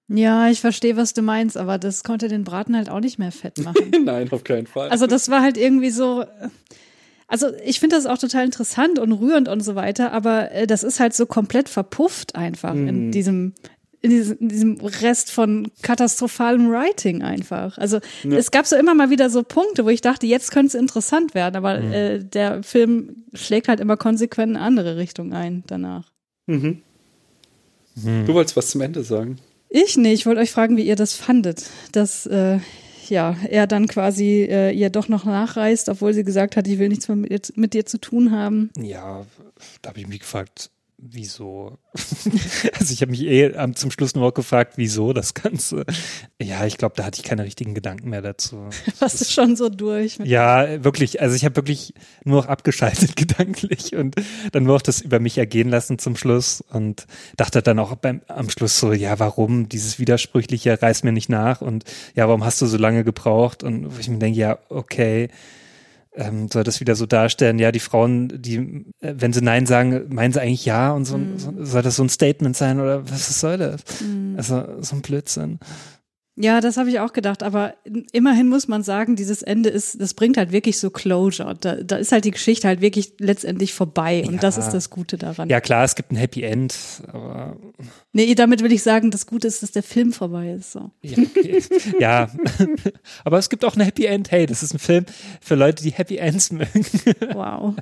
[0.08, 3.32] Ja, ich verstehe, was du meinst, aber das konnte den Braten halt auch nicht mehr
[3.32, 3.92] fett machen.
[4.04, 4.90] Nein, auf keinen Fall.
[4.90, 6.26] Also das war halt irgendwie so.
[7.36, 10.84] Also ich finde das auch total interessant und rührend und so weiter, aber äh, das
[10.84, 13.56] ist halt so komplett verpufft einfach in diesem
[14.00, 17.78] in diesem, in diesem Rest von katastrophalem Writing einfach.
[17.78, 20.74] Also es gab so immer mal wieder so Punkte, wo ich dachte, jetzt könnte es
[20.76, 25.66] interessant werden, aber äh, der Film schlägt halt immer konsequent in eine andere Richtung ein
[25.68, 26.14] danach.
[28.26, 29.40] du wolltest was zum Ende sagen.
[29.68, 30.14] Ich nicht.
[30.14, 32.60] Ich wollte euch fragen, wie ihr das fandet, dass äh,
[33.10, 36.90] ja, er dann quasi äh, ihr doch noch nachreist, obwohl sie gesagt hat, ich will
[36.90, 38.72] nichts mehr mit, mit dir zu tun haben.
[38.78, 39.26] Ja,
[39.82, 41.78] da habe ich mich gefragt, wieso?
[42.80, 45.86] also ich habe mich eh am, zum Schluss nur auch gefragt, wieso das Ganze.
[46.42, 48.70] Ja, ich glaube, da hatte ich keine richtigen Gedanken mehr dazu.
[49.00, 50.18] Was ist schon so durch?
[50.24, 51.22] Ja, wirklich.
[51.22, 51.94] Also ich habe wirklich
[52.24, 54.16] nur noch abgeschaltet gedanklich und
[54.52, 58.22] dann nur noch das über mich ergehen lassen zum Schluss und dachte dann auch beim,
[58.28, 61.84] am Schluss so, ja, warum dieses Widersprüchliche reißt mir nicht nach und
[62.16, 63.64] ja, warum hast du so lange gebraucht?
[63.64, 65.30] Und wo ich mir denke, ja, okay
[66.16, 70.06] ähm, soll das wieder so darstellen, ja, die Frauen, die, äh, wenn sie Nein sagen,
[70.10, 71.38] meinen sie eigentlich Ja und so, mm.
[71.38, 73.82] so soll das so ein Statement sein oder was soll das?
[74.02, 74.36] Mm.
[74.38, 75.60] Also so ein Blödsinn.
[76.38, 77.76] Ja, das habe ich auch gedacht, aber
[78.12, 81.56] immerhin muss man sagen, dieses Ende ist, das bringt halt wirklich so Closure.
[81.56, 84.40] Da, da ist halt die Geschichte halt wirklich letztendlich vorbei und ja.
[84.42, 85.48] das ist das Gute daran.
[85.48, 86.76] Ja, klar, es gibt ein Happy End,
[87.08, 87.56] aber.
[88.12, 90.74] Nee, damit will ich sagen, das Gute ist, dass der Film vorbei ist.
[90.74, 90.92] So.
[91.02, 91.64] Ja, okay.
[92.00, 92.30] ja.
[93.24, 94.30] aber es gibt auch ein Happy End.
[94.30, 95.06] Hey, das ist ein Film
[95.40, 96.86] für Leute, die Happy Ends mögen.
[97.34, 97.76] wow.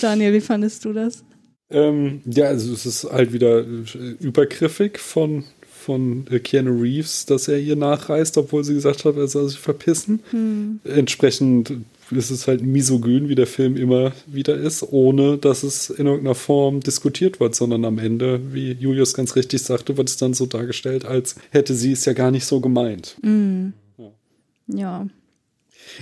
[0.00, 1.22] Daniel, wie fandest du das?
[1.70, 5.44] Ähm, ja, also es ist halt wieder übergriffig von
[5.82, 9.58] von äh, Keanu Reeves, dass er hier nachreist, obwohl sie gesagt hat, er soll sich
[9.58, 10.20] verpissen.
[10.30, 10.80] Hm.
[10.84, 11.72] Entsprechend
[12.10, 16.34] ist es halt misogyn, wie der Film immer wieder ist, ohne dass es in irgendeiner
[16.34, 20.46] Form diskutiert wird, sondern am Ende, wie Julius ganz richtig sagte, wird es dann so
[20.46, 23.16] dargestellt, als hätte sie es ja gar nicht so gemeint.
[23.22, 23.72] Mhm.
[23.98, 24.10] Ja.
[24.68, 25.06] ja.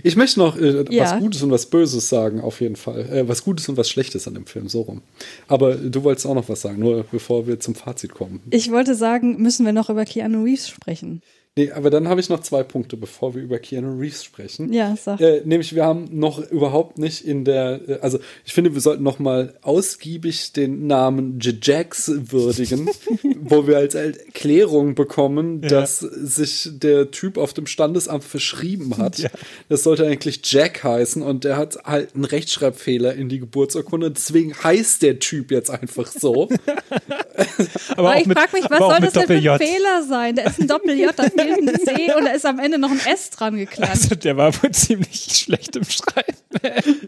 [0.03, 1.05] Ich möchte noch äh, ja.
[1.05, 3.01] was Gutes und was Böses sagen, auf jeden Fall.
[3.01, 5.03] Äh, was Gutes und was Schlechtes an dem Film, so rum.
[5.49, 8.41] Aber du wolltest auch noch was sagen, nur bevor wir zum Fazit kommen.
[8.51, 11.23] Ich wollte sagen, müssen wir noch über Keanu Reeves sprechen.
[11.59, 14.73] Nee, aber dann habe ich noch zwei Punkte, bevor wir über Keanu Reeves sprechen.
[14.73, 15.21] Ja, sag.
[15.21, 19.03] Äh, nämlich, wir haben noch überhaupt nicht in der, äh, also ich finde, wir sollten
[19.03, 22.89] noch mal ausgiebig den Namen Jax würdigen,
[23.41, 25.69] wo wir als Erklärung bekommen, ja.
[25.71, 29.19] dass sich der Typ auf dem Standesamt verschrieben hat.
[29.19, 29.31] Ja.
[29.69, 34.13] Das sollte eigentlich Jack heißen und der hat halt einen Rechtschreibfehler in die Geburtsurkunde.
[34.13, 36.49] Deswegen heißt der Typ jetzt einfach so.
[37.97, 40.37] aber, aber ich frage mich, was soll das denn für ein Fehler sein?
[40.37, 41.11] Der ist ein Doppel-J,
[41.41, 43.93] ein C und da ist am Ende noch ein S dran geklatscht.
[43.93, 46.39] Also der war wohl ziemlich schlecht im Schreiben.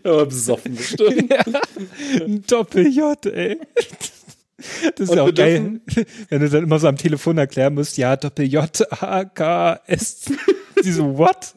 [0.05, 1.31] Aber besoffen bestimmt.
[1.31, 1.45] Ja,
[2.25, 3.61] ein Doppel-J, ey.
[4.97, 5.81] Das ist und ja auch geil,
[6.29, 10.23] wenn du dann immer so am Telefon erklären musst, ja, Doppel-J, A, K, S.
[10.85, 11.55] Die so, what?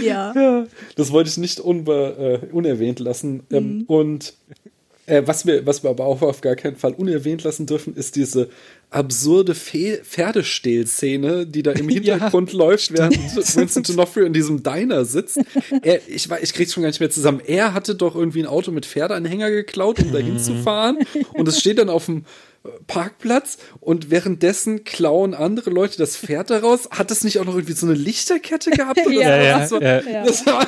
[0.00, 0.32] ja.
[0.34, 0.66] ja.
[0.96, 1.62] Das wollte ich nicht äh,
[2.52, 3.44] unerwähnt lassen.
[3.50, 3.82] Ähm, mhm.
[3.84, 4.34] Und
[5.08, 8.16] äh, was, wir, was wir aber auch auf gar keinen Fall unerwähnt lassen dürfen, ist
[8.16, 8.48] diese
[8.90, 15.04] absurde Fe Pferdestehl-Szene, die da im Hintergrund ja, läuft, während Vincent D'Onofrio in diesem Diner
[15.04, 15.40] sitzt.
[15.82, 17.40] Er, ich, ich krieg's schon gar nicht mehr zusammen.
[17.46, 20.98] Er hatte doch irgendwie ein Auto mit Pferdeanhänger geklaut, um dahin zu fahren.
[21.34, 22.24] Und es steht dann auf dem
[22.86, 26.88] Parkplatz und währenddessen klauen andere Leute das Pferd daraus.
[26.90, 29.06] Hat das nicht auch noch irgendwie so eine Lichterkette gehabt?
[29.06, 29.80] Oder ja, so?
[29.80, 30.24] ja, ja.
[30.24, 30.66] Das war,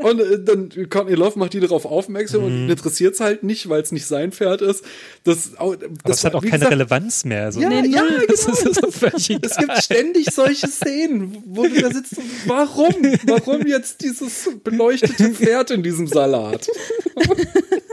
[0.00, 2.46] und äh, dann Courtney Love macht die darauf aufmerksam mhm.
[2.46, 4.84] und interessiert es halt nicht, weil es nicht sein Pferd ist.
[5.24, 7.50] Das, das, Aber das hat auch keine gesagt, Relevanz mehr.
[7.50, 7.60] So.
[7.60, 8.26] Ja, nee, ja, genau.
[8.28, 9.02] Das ist, ist
[9.42, 12.16] es gibt ständig solche Szenen, wo du da sitzt.
[12.46, 12.94] Warum?
[13.26, 16.68] Warum jetzt dieses beleuchtete Pferd in diesem Salat?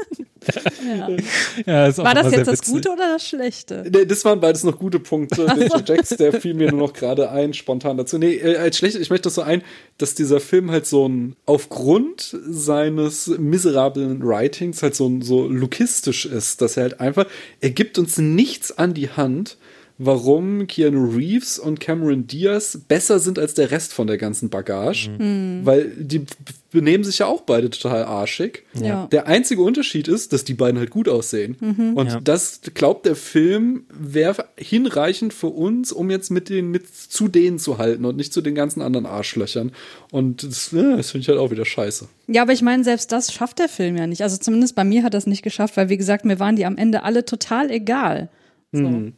[1.65, 1.87] Ja.
[1.87, 2.73] ja War das jetzt das witzig.
[2.73, 3.83] Gute oder das Schlechte?
[3.91, 5.45] Nee, das waren beides noch gute Punkte.
[5.45, 8.17] Der Jax, der fiel mir nur noch gerade ein, spontan dazu.
[8.17, 9.63] Nee, äh, als schlecht, ich möchte das so ein,
[9.97, 16.61] dass dieser Film halt so ein, aufgrund seines miserablen Writings halt so, so lukistisch ist,
[16.61, 17.25] dass er halt einfach,
[17.61, 19.57] er gibt uns nichts an die Hand,
[20.05, 25.09] warum Keanu Reeves und Cameron Diaz besser sind als der Rest von der ganzen Bagage,
[25.09, 25.61] mhm.
[25.63, 26.25] weil die
[26.71, 28.63] benehmen sich ja auch beide total arschig.
[28.73, 29.07] Ja.
[29.11, 31.55] Der einzige Unterschied ist, dass die beiden halt gut aussehen.
[31.59, 31.93] Mhm.
[31.93, 32.19] Und ja.
[32.19, 37.59] das glaubt der Film wäre hinreichend für uns, um jetzt mit den mit zu denen
[37.59, 39.71] zu halten und nicht zu den ganzen anderen Arschlöchern.
[40.11, 42.07] Und das, ja, das finde ich halt auch wieder scheiße.
[42.27, 44.23] Ja, aber ich meine, selbst das schafft der Film ja nicht.
[44.23, 46.77] Also zumindest bei mir hat das nicht geschafft, weil wie gesagt, mir waren die am
[46.77, 48.29] Ende alle total egal.
[48.71, 48.81] So.
[48.81, 49.13] Mhm.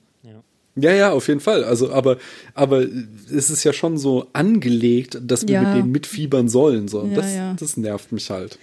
[0.76, 1.63] Ja, ja, auf jeden Fall.
[1.63, 2.17] Also, aber,
[2.53, 2.86] aber
[3.34, 5.61] es ist ja schon so angelegt, dass wir ja.
[5.61, 6.88] mit denen mitfiebern sollen.
[6.88, 7.05] So.
[7.05, 7.53] Ja, das, ja.
[7.57, 8.59] das nervt mich halt.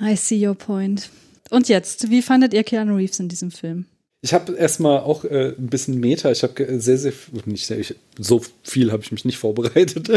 [0.00, 1.10] I see your point.
[1.50, 3.86] Und jetzt, wie fandet ihr Keanu Reeves in diesem Film?
[4.20, 6.32] Ich habe erstmal auch äh, ein bisschen Meta.
[6.32, 7.12] Ich habe sehr, sehr,
[7.46, 10.08] nicht sehr, ich, so viel habe ich mich nicht vorbereitet.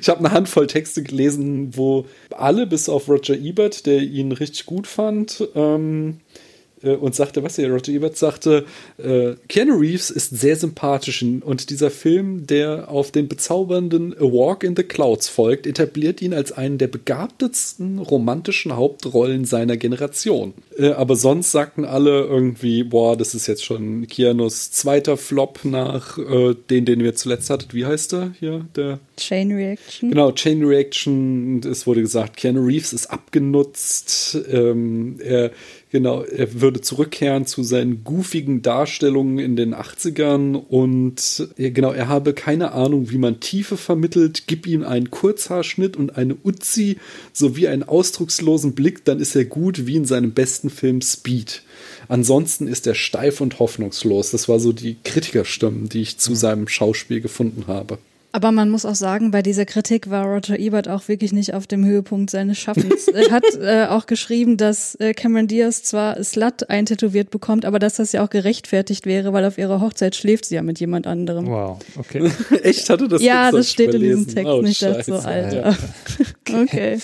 [0.00, 4.66] ich habe eine Handvoll Texte gelesen, wo alle, bis auf Roger Ebert, der ihn richtig
[4.66, 6.43] gut fand, ähm, äh,
[6.90, 8.64] und sagte, was hier, Roger Ebert sagte,
[8.98, 14.64] äh, Keanu Reeves ist sehr sympathisch und dieser Film, der auf den bezaubernden A Walk
[14.64, 20.54] in the Clouds folgt, etabliert ihn als einen der begabtesten romantischen Hauptrollen seiner Generation.
[20.78, 26.18] Äh, aber sonst sagten alle irgendwie, boah, das ist jetzt schon Keanus zweiter Flop nach
[26.18, 27.74] äh, den, den wir zuletzt hattet.
[27.74, 28.66] Wie heißt der hier?
[28.76, 30.10] Der Chain Reaction.
[30.10, 31.60] Genau, Chain Reaction.
[31.60, 34.38] Es wurde gesagt, Keanu Reeves ist abgenutzt.
[34.50, 35.50] Ähm, er,
[35.94, 42.34] genau, er würde zurückkehren zu seinen goofigen Darstellungen in den 80ern und genau, er habe
[42.34, 44.48] keine Ahnung, wie man Tiefe vermittelt.
[44.48, 46.96] Gib ihm einen Kurzhaarschnitt und eine Uzi
[47.32, 51.62] sowie einen ausdruckslosen Blick, dann ist er gut wie in seinem besten Film Speed.
[52.08, 54.32] Ansonsten ist er steif und hoffnungslos.
[54.32, 57.98] Das war so die Kritikerstimmen, die ich zu seinem Schauspiel gefunden habe.
[58.34, 61.68] Aber man muss auch sagen, bei dieser Kritik war Roger Ebert auch wirklich nicht auf
[61.68, 63.06] dem Höhepunkt seines Schaffens.
[63.06, 67.94] er hat äh, auch geschrieben, dass äh, Cameron Diaz zwar Slut eintätowiert bekommt, aber dass
[67.94, 71.46] das ja auch gerechtfertigt wäre, weil auf ihrer Hochzeit schläft sie ja mit jemand anderem.
[71.46, 72.28] Wow, okay.
[72.64, 74.26] Echt hatte das Ja, das steht in diesem?
[74.26, 75.14] Text Oh, nicht dazu.
[75.14, 75.76] Alter.
[76.60, 76.98] okay.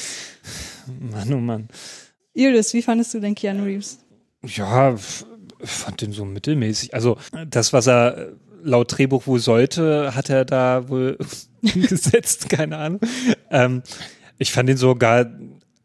[1.12, 1.68] Mann, oh Mann.
[2.34, 4.00] Iris, wie fandest du denn Keanu Reeves?
[4.42, 4.96] Ja,
[5.60, 6.92] fand den so mittelmäßig.
[6.92, 8.32] Also das, was er
[8.62, 11.18] laut Drehbuch wohl sollte, hat er da wohl
[11.62, 13.00] gesetzt, keine Ahnung.
[13.50, 13.82] Ähm,
[14.38, 15.26] ich fand ihn sogar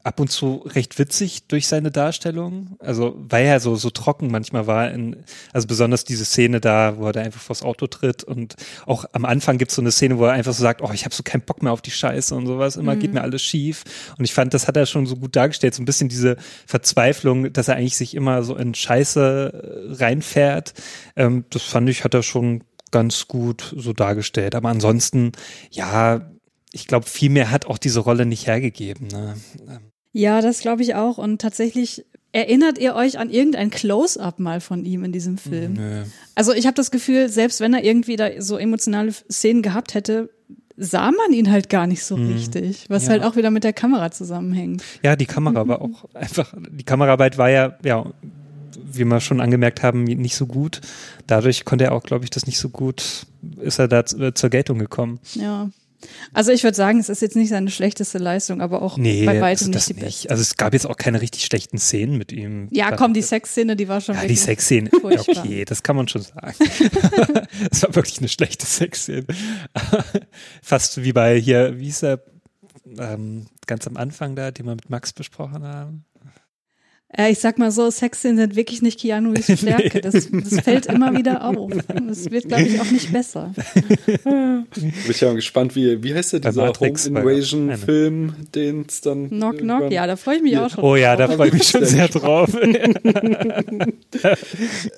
[0.06, 2.78] ab und zu recht witzig durch seine Darstellung.
[2.80, 4.92] Also weil er so so trocken manchmal war.
[4.92, 5.18] In,
[5.52, 9.26] also besonders diese Szene da, wo er da einfach vors Auto tritt und auch am
[9.26, 11.24] Anfang gibt es so eine Szene, wo er einfach so sagt, oh, ich habe so
[11.24, 12.76] keinen Bock mehr auf die Scheiße und sowas.
[12.76, 13.84] Immer geht mir alles schief.
[14.18, 15.74] Und ich fand, das hat er schon so gut dargestellt.
[15.74, 16.38] So ein bisschen diese
[16.68, 20.74] Verzweiflung, dass er eigentlich sich immer so in Scheiße äh, reinfährt.
[21.16, 24.54] Ähm, das fand ich, hat er schon ganz gut so dargestellt.
[24.54, 25.32] Aber ansonsten,
[25.72, 26.30] ja,
[26.72, 29.08] ich glaube, viel mehr hat auch diese Rolle nicht hergegeben.
[29.08, 29.36] Ne?
[30.18, 31.18] Ja, das glaube ich auch.
[31.18, 35.74] Und tatsächlich erinnert ihr euch an irgendein Close-up mal von ihm in diesem Film?
[35.74, 36.04] Nö.
[36.36, 40.30] Also ich habe das Gefühl, selbst wenn er irgendwie da so emotionale Szenen gehabt hätte,
[40.78, 43.12] sah man ihn halt gar nicht so richtig, was Ja.
[43.12, 44.84] halt auch wieder mit der Kamera zusammenhängt.
[45.04, 48.06] Ja, die Kamera war auch einfach, die Kameraarbeit war ja, ja,
[48.92, 50.80] wie wir schon angemerkt haben, nicht so gut.
[51.28, 53.26] Dadurch konnte er auch, glaube ich, das nicht so gut,
[53.62, 55.20] ist er da zu- zur Geltung gekommen.
[55.34, 55.70] Ja.
[56.34, 59.32] Also ich würde sagen, es ist jetzt nicht seine schlechteste Leistung, aber auch Nee, bei
[59.34, 60.16] also weitem das nicht die nicht.
[60.22, 60.30] beste.
[60.32, 62.68] Also es gab jetzt auch keine richtig schlechten Szenen mit ihm.
[62.72, 66.22] Ja, komm, die Sexszene, die war schon Ja, die Sexszene, okay, das kann man schon
[66.22, 66.56] sagen.
[67.72, 69.26] Es war wirklich eine schlechte Sexszene.
[70.62, 72.24] Fast wie bei hier, wie hieß er,
[73.00, 76.06] ähm, ganz am Anfang da, den wir mit Max besprochen haben.
[77.18, 80.02] Äh, ich sag mal so, Sexszenen sind wirklich nicht Keanu Reeves Stärke.
[80.02, 81.72] Das, das fällt immer wieder auf.
[82.08, 83.54] Das wird, glaube ich, auch nicht besser.
[84.26, 84.66] Bin
[85.10, 87.78] ich ja gespannt, wie, wie heißt der, dieser Home Matrix war ja Invasion eine.
[87.78, 89.30] Film, den es dann.
[89.30, 90.66] Knock, knock, ja, da freue ich mich Ja.
[90.66, 90.84] auch schon.
[90.84, 92.50] Oh ja, da freue ich mich schon sehr drauf.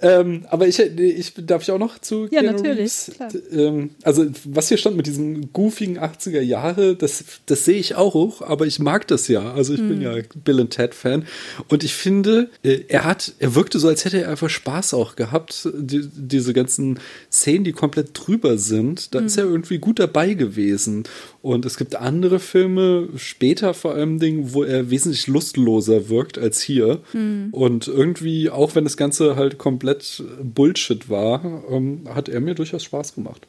[0.01, 3.11] Ähm, aber ich, ich darf ich auch noch zu Ja, Keanu natürlich, Reeves?
[3.15, 3.29] klar.
[3.51, 8.41] Ähm, also was hier stand mit diesem goofigen 80er Jahre, das, das sehe ich auch,
[8.41, 9.53] aber ich mag das ja.
[9.53, 9.89] Also ich Hm.
[9.89, 11.25] bin ja Bill and Ted Fan
[11.67, 15.17] und ich finde, äh, er hat, er wirkte so, als hätte er einfach Spaß auch
[15.17, 15.67] gehabt.
[15.77, 16.99] Die, diese ganzen
[17.29, 19.25] Szenen, die komplett drüber sind, da Hm.
[19.25, 21.03] ist er irgendwie gut dabei gewesen.
[21.41, 26.61] Und es gibt andere Filme, später vor allem Dingen, wo er wesentlich lustloser wirkt als
[26.61, 27.01] hier.
[27.11, 27.49] Hm.
[27.51, 32.83] Und irgendwie, auch wenn das Ganze halt komplett Bullshit war, ähm, hat er mir durchaus
[32.85, 33.47] Spaß gemacht.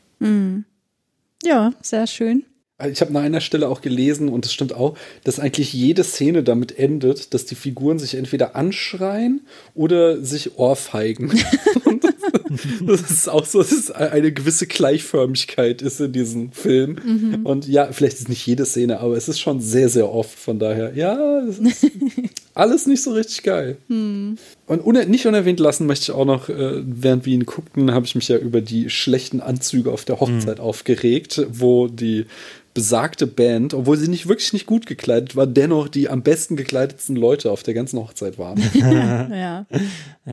[1.45, 2.45] Ja, sehr schön.
[2.87, 6.45] Ich habe an einer Stelle auch gelesen, und es stimmt auch, dass eigentlich jede Szene
[6.45, 9.41] damit endet, dass die Figuren sich entweder anschreien
[9.75, 11.33] oder sich ohrfeigen.
[11.85, 12.05] Und
[12.89, 16.97] das ist auch so, dass es eine gewisse Gleichförmigkeit ist in diesem Film.
[17.45, 20.39] Und ja, vielleicht ist nicht jede Szene, aber es ist schon sehr, sehr oft.
[20.39, 21.87] Von daher, ja, es ist
[22.55, 23.77] alles nicht so richtig geil.
[24.67, 28.07] Und uner nicht unerwähnt lassen möchte ich auch noch, äh, während wir ihn guckten, habe
[28.07, 32.27] ich mich ja über die schlechten Anzüge auf der Hochzeit aufgeregt, wo die
[32.75, 37.17] besagte Band, obwohl sie nicht wirklich nicht gut gekleidet war, dennoch die am besten gekleidetsten
[37.17, 38.59] Leute auf der ganzen Hochzeit waren.
[39.39, 39.67] Ja.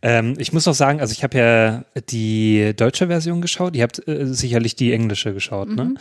[0.01, 4.07] Ähm, ich muss auch sagen, also ich habe ja die deutsche Version geschaut, ihr habt
[4.07, 5.95] äh, sicherlich die englische geschaut, ne?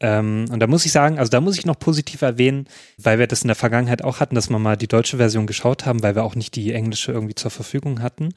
[0.00, 2.66] Ähm, und da muss ich sagen, also da muss ich noch positiv erwähnen,
[2.98, 5.86] weil wir das in der Vergangenheit auch hatten, dass wir mal die deutsche Version geschaut
[5.86, 8.30] haben, weil wir auch nicht die englische irgendwie zur Verfügung hatten.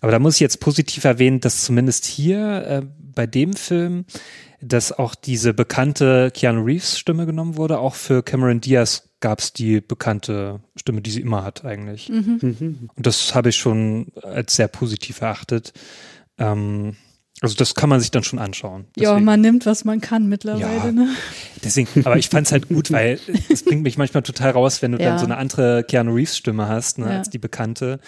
[0.00, 2.82] Aber da muss ich jetzt positiv erwähnen, dass zumindest hier äh,
[3.14, 4.04] bei dem Film,
[4.66, 9.52] dass auch diese bekannte Keanu Reeves Stimme genommen wurde, auch für Cameron Diaz gab es
[9.52, 12.10] die bekannte Stimme, die sie immer hat eigentlich.
[12.10, 15.72] Und das habe ich schon als sehr positiv erachtet.
[16.38, 16.96] Ähm,
[17.40, 18.86] also das kann man sich dann schon anschauen.
[18.96, 20.64] Ja, man nimmt, was man kann mittlerweile.
[20.86, 20.92] Ja.
[20.92, 21.08] Ne?
[21.62, 23.18] Deswegen, aber ich fand's halt gut, weil
[23.50, 25.10] es bringt mich manchmal total raus, wenn du Ja.
[25.10, 27.18] dann so eine andere Keanu Reeves Stimme hast, ne, Ja.
[27.18, 27.98] als die bekannte.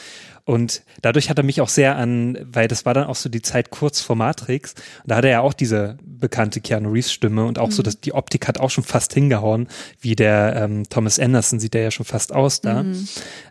[0.46, 3.42] Und dadurch hat er mich auch sehr an, weil das war dann auch so die
[3.42, 4.74] Zeit kurz vor Matrix.
[5.02, 8.00] Und da hatte er ja auch diese bekannte Keanu Reeves Stimme und auch so, dass
[8.00, 9.66] die Optik hat auch schon fast hingehauen,
[10.00, 12.84] wie der ähm, Thomas Anderson sieht der ja schon fast aus da.
[12.84, 13.08] Mhm.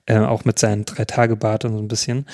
[0.07, 2.25] Äh, auch mit seinen drei Tage Bart und so ein bisschen.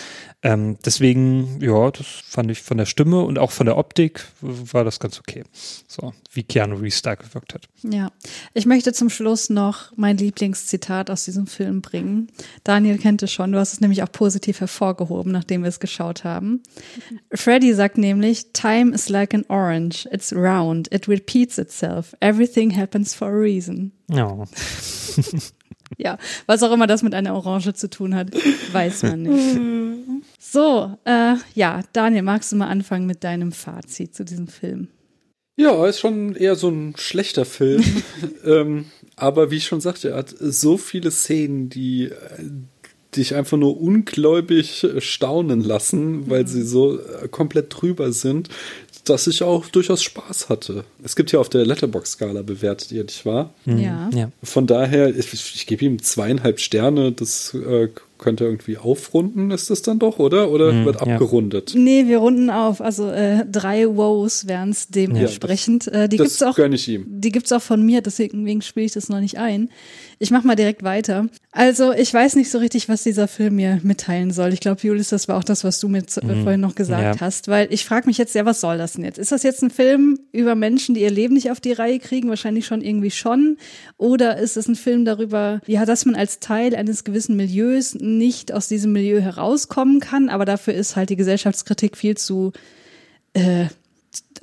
[0.43, 4.83] Ähm, deswegen, ja, das fand ich von der Stimme und auch von der Optik war
[4.83, 5.43] das ganz okay.
[5.87, 7.69] So, wie Keanu Reeves da gewirkt hat.
[7.83, 8.11] Ja,
[8.53, 12.29] ich möchte zum Schluss noch mein Lieblingszitat aus diesem Film bringen.
[12.63, 16.23] Daniel kennt es schon, du hast es nämlich auch positiv hervorgehoben, nachdem wir es geschaut
[16.23, 16.61] haben.
[17.33, 23.13] Freddy sagt nämlich, Time is like an orange, it's round, it repeats itself, everything happens
[23.13, 23.91] for a reason.
[24.09, 24.43] Ja.
[25.97, 28.31] Ja, was auch immer das mit einer Orange zu tun hat,
[28.71, 29.59] weiß man nicht.
[30.39, 34.89] So, äh, ja, Daniel, magst du mal anfangen mit deinem Fazit zu diesem Film?
[35.55, 37.83] Ja, ist schon eher so ein schlechter Film.
[38.45, 38.85] ähm,
[39.15, 42.49] aber wie ich schon sagte, er hat so viele Szenen, die äh,
[43.15, 48.49] dich einfach nur ungläubig staunen lassen, weil sie so äh, komplett drüber sind,
[49.05, 50.83] dass ich auch durchaus Spaß hatte.
[51.03, 53.53] Es gibt ja auf der Letterbox-Skala bewertet ihr, nicht wahr?
[53.65, 54.09] Ja.
[54.13, 54.31] ja.
[54.43, 57.89] Von daher, ich, ich gebe ihm zweieinhalb Sterne, das äh,
[58.19, 60.51] könnte irgendwie aufrunden, ist das dann doch, oder?
[60.51, 61.13] Oder Mhm, wird ja.
[61.13, 61.73] abgerundet?
[61.75, 62.79] Nee, wir runden auf.
[62.79, 65.87] Also äh, drei Wows wären es dementsprechend.
[65.87, 66.55] äh, die das gibt's auch.
[66.55, 67.05] gönne ich ihm.
[67.07, 69.71] Die gibt's auch von mir, deswegen spiele ich das noch nicht ein.
[70.23, 71.25] Ich mach mal direkt weiter.
[71.51, 74.53] Also, ich weiß nicht so richtig, was dieser Film mir mitteilen soll.
[74.53, 76.43] Ich glaube, Julius, das war auch das, was du mir z- Mhm.
[76.43, 77.19] vorhin noch gesagt Ja.
[77.19, 79.17] hast, weil ich frage mich jetzt, ja, was soll das denn jetzt?
[79.17, 82.29] Ist das jetzt ein Film über Menschen, die ihr Leben nicht auf die Reihe kriegen?
[82.29, 83.57] Wahrscheinlich schon irgendwie schon.
[83.97, 88.51] Oder ist es ein Film darüber, ja, dass man als Teil eines gewissen Milieus nicht
[88.51, 92.51] aus diesem Milieu herauskommen kann, aber dafür ist halt die Gesellschaftskritik viel zu
[93.33, 93.65] äh,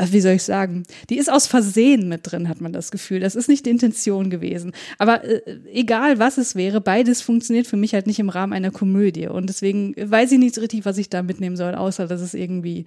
[0.00, 3.20] wie soll ich sagen, die ist aus Versehen mit drin, hat man das Gefühl.
[3.20, 4.72] Das ist nicht die Intention gewesen.
[4.98, 5.42] Aber äh,
[5.72, 9.26] egal was es wäre, beides funktioniert für mich halt nicht im Rahmen einer Komödie.
[9.26, 12.34] Und deswegen weiß ich nicht so richtig, was ich da mitnehmen soll, außer dass es
[12.34, 12.86] irgendwie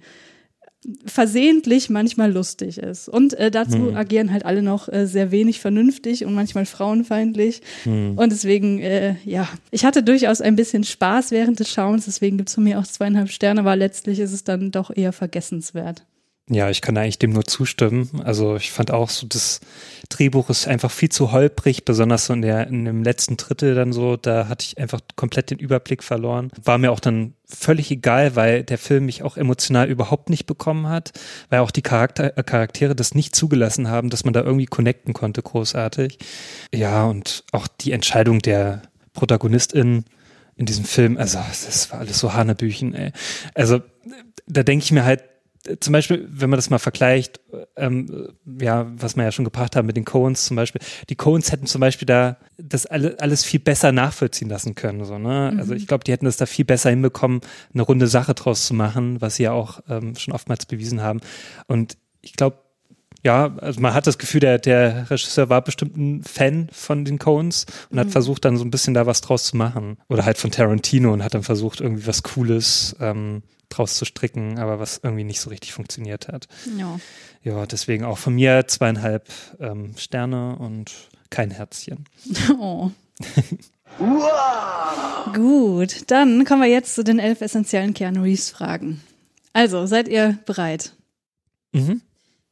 [1.06, 3.08] versehentlich manchmal lustig ist.
[3.08, 3.96] Und äh, dazu Hm.
[3.96, 7.62] agieren halt alle noch äh, sehr wenig vernünftig und manchmal frauenfeindlich.
[7.84, 8.18] Hm.
[8.18, 12.54] Und deswegen, äh, ja, ich hatte durchaus ein bisschen Spaß während des Schauens, deswegen gibt's
[12.54, 16.04] von mir auch zweieinhalb Sterne, aber letztlich ist es dann doch eher vergessenswert.
[16.50, 18.20] Ja, ich kann eigentlich dem nur zustimmen.
[18.24, 19.60] Also ich fand auch so, das
[20.08, 23.92] Drehbuch ist einfach viel zu holprig, besonders so in der, in dem letzten Drittel dann
[23.92, 26.50] so, da hatte ich einfach komplett den Überblick verloren.
[26.62, 30.88] War mir auch dann völlig egal, weil der Film mich auch emotional überhaupt nicht bekommen
[30.88, 31.12] hat,
[31.48, 35.14] weil auch die Charakter, äh, Charaktere das nicht zugelassen haben, dass man da irgendwie connecten
[35.14, 36.18] konnte, großartig.
[36.74, 38.82] Ja, und auch die Entscheidung der
[39.12, 40.04] Protagonistin
[40.56, 43.12] in diesem Film, also das war alles so Hanebüchen, ey.
[43.54, 43.80] Also
[44.46, 45.22] da denke ich mir halt,
[45.80, 47.40] zum Beispiel, wenn man das mal vergleicht,
[47.76, 48.28] ähm,
[48.60, 51.66] ja, was wir ja schon gebracht haben mit den Coens zum Beispiel, die Coens hätten
[51.66, 55.04] zum Beispiel da das alle, alles viel besser nachvollziehen lassen können.
[55.04, 55.54] So, ne?
[55.58, 57.40] Also ich glaube, die hätten das da viel besser hinbekommen,
[57.72, 61.20] eine runde Sache draus zu machen, was sie ja auch ähm, schon oftmals bewiesen haben.
[61.68, 62.58] Und ich glaube,
[63.24, 67.18] ja, also man hat das Gefühl, der, der Regisseur war bestimmt ein Fan von den
[67.18, 69.98] Coens und hat versucht, dann so ein bisschen da was draus zu machen.
[70.08, 74.58] Oder halt von Tarantino und hat dann versucht, irgendwie was Cooles ähm, draus zu stricken,
[74.58, 76.48] aber was irgendwie nicht so richtig funktioniert hat.
[76.76, 76.98] Ja.
[77.44, 79.28] Ja, deswegen auch von mir zweieinhalb
[79.60, 80.92] ähm, Sterne und
[81.30, 82.04] kein Herzchen.
[82.58, 82.90] Oh.
[85.34, 89.02] Gut, dann kommen wir jetzt zu den elf essentiellen Keanu Reeves Fragen.
[89.52, 90.94] Also, seid ihr bereit?
[91.72, 92.00] Mhm.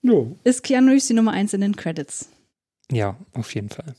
[0.02, 0.36] Jo.
[0.44, 2.28] Ist Keanu Reeves die Nummer eins in den Credits?
[2.90, 3.94] Ja, auf jeden Fall.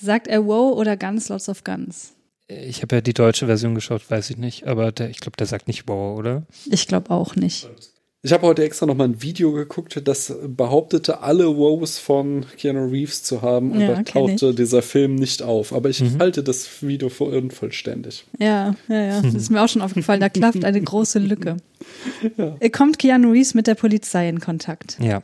[0.00, 2.12] Sagt er Wow oder Guns, Lots of Guns?
[2.48, 5.46] Ich habe ja die deutsche Version geschaut, weiß ich nicht, aber der, ich glaube, der
[5.46, 6.42] sagt nicht wow, oder?
[6.70, 7.68] Ich glaube auch nicht.
[8.22, 12.86] Ich habe heute extra noch mal ein Video geguckt, das behauptete, alle Wows von Keanu
[12.90, 13.72] Reeves zu haben.
[13.72, 15.74] Und Ja, da tauchte dieser Film nicht auf.
[15.74, 16.18] Aber ich Mhm.
[16.18, 18.24] halte das Video für unvollständig.
[18.38, 19.20] Ja, ja, ja.
[19.22, 20.20] Das ist mir auch schon aufgefallen.
[20.20, 21.58] Da klafft eine große Lücke.
[22.72, 24.96] Kommt Keanu Reeves mit der Polizei in Kontakt?
[25.00, 25.22] Ja.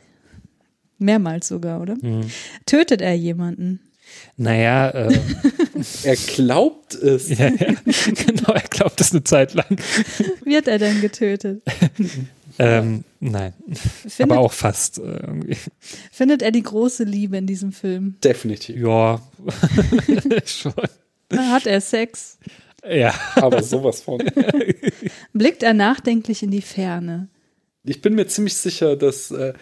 [1.01, 1.95] Mehrmals sogar, oder?
[2.01, 2.29] Mhm.
[2.65, 3.79] Tötet er jemanden?
[4.37, 5.19] Naja, äh,
[6.03, 7.29] Er glaubt es.
[7.29, 7.73] ja, ja,
[8.25, 9.77] genau, er glaubt es eine Zeit lang.
[10.43, 11.63] Wird er denn getötet?
[12.59, 13.53] Ähm, nein,
[14.07, 15.57] Findet, aber auch fast äh, irgendwie.
[16.11, 18.17] findet er die große Liebe in diesem Film?
[18.23, 18.75] Definitiv.
[18.75, 19.21] Ja,
[20.45, 20.73] schon.
[21.33, 22.37] Hat er Sex?
[22.87, 24.21] Ja, Aber sowas von.
[25.33, 27.29] Blickt er nachdenklich in die Ferne?
[27.83, 29.53] Ich bin mir ziemlich sicher, dass äh,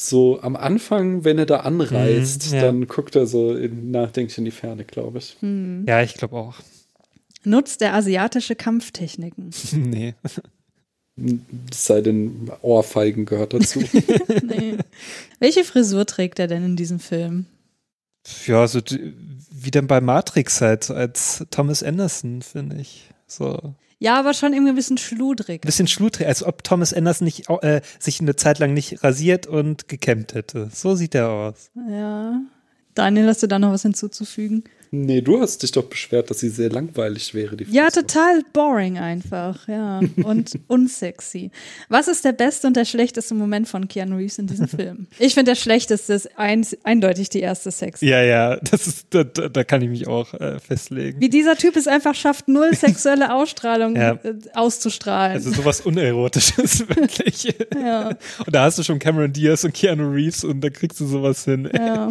[0.00, 2.62] so am Anfang, wenn er da anreist, Mhm, ja.
[2.62, 5.36] dann guckt er so in, nachdenklich in die Ferne, glaube ich.
[5.42, 6.54] ja, ich glaube auch.
[7.44, 9.50] Nutzt er asiatische Kampftechniken?
[9.72, 10.14] Nee.
[11.72, 13.80] Es sei denn, Ohrfeigen gehört dazu.
[14.44, 14.76] nee.
[15.40, 17.46] Welche Frisur trägt er denn in diesem Film?
[18.46, 18.80] Ja, so
[19.50, 23.10] wie denn bei Matrix halt, als Thomas Anderson, finde ich.
[23.26, 23.74] So.
[24.00, 25.62] Ja, aber schon irgendwie ein bisschen schludrig.
[25.62, 29.88] bisschen schludrig, als ob Thomas Anderson nicht, äh, sich eine Zeit lang nicht rasiert und
[29.88, 30.70] gekämmt hätte.
[30.72, 31.70] So sieht er aus.
[31.88, 32.40] Ja.
[32.94, 34.64] Daniel, hast du da noch was hinzuzufügen?
[34.90, 38.98] Nee, du hast dich doch beschwert, dass sie sehr langweilig wäre, die Ja, total boring
[38.98, 40.00] einfach, ja.
[40.22, 41.50] Und unsexy.
[41.88, 45.06] Was ist der beste und der schlechteste Moment von Keanu Reeves in diesem Film?
[45.18, 48.00] Ich finde, der schlechteste ist ein, eindeutig die erste Sex.
[48.00, 51.20] Ja, ja, das ist, da, da da kann ich mich auch äh, festlegen.
[51.20, 54.12] Wie dieser Typ es einfach schafft, null sexuelle Ausstrahlung Ja.
[54.22, 55.34] äh, auszustrahlen.
[55.34, 57.54] Also sowas Unerotisches, wirklich.
[57.74, 58.08] Ja.
[58.44, 61.44] Und da hast du schon Cameron Diaz und Keanu Reeves und da kriegst du sowas
[61.44, 61.68] hin.
[61.74, 62.10] ja.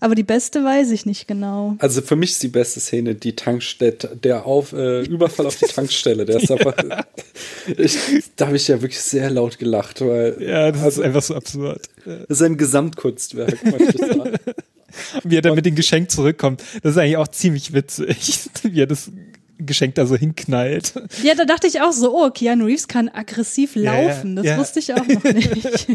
[0.00, 1.67] Aber die beste weiß ich nicht genau.
[1.78, 3.92] Also für mich ist die beste Szene die Tankstelle,
[4.22, 6.24] der auf, äh, Überfall auf die Tankstelle.
[6.24, 6.74] Der ist einfach,
[7.76, 7.96] ich,
[8.36, 11.34] da habe ich ja wirklich sehr laut gelacht, weil Ja, das also, ist einfach so
[11.34, 11.82] absurd.
[12.04, 14.36] das ist ein Gesamtkunstwerk, möchte ich sagen.
[15.24, 18.16] Wie er dann mit dem Geschenk zurückkommt, das ist eigentlich auch ziemlich witzig,
[18.62, 19.10] wie er das
[19.58, 20.94] Geschenk da so hinknallt.
[21.22, 24.36] Ja, da dachte ich auch so, oh, Keanu Reeves kann aggressiv Ja, ja, laufen.
[24.36, 24.58] Das ja.
[24.58, 25.88] wusste ich auch noch nicht.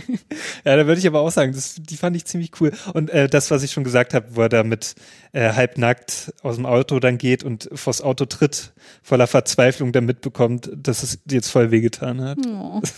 [0.65, 2.71] Ja, da würde ich aber auch sagen, das, die fand ich ziemlich cool.
[2.93, 4.95] Und äh, das, was ich schon gesagt habe, wo er da mit
[5.31, 10.69] äh, halbnackt aus dem Auto dann geht und vors Auto tritt, voller Verzweiflung dann mitbekommt,
[10.75, 12.37] dass es jetzt voll wehgetan hat.
[12.45, 12.81] Oh.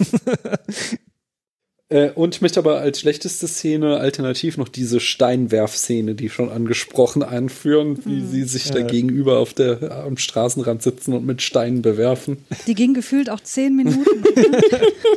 [1.89, 7.21] Äh, und ich möchte aber als schlechteste Szene alternativ noch diese Steinwerfszene, die schon angesprochen,
[7.21, 8.88] einführen, wie sie sich da Ja.
[8.88, 12.38] gegenüber auf der, am Straßenrand sitzen und mit Steinen bewerfen.
[12.65, 14.23] Die ging gefühlt auch zehn Minuten.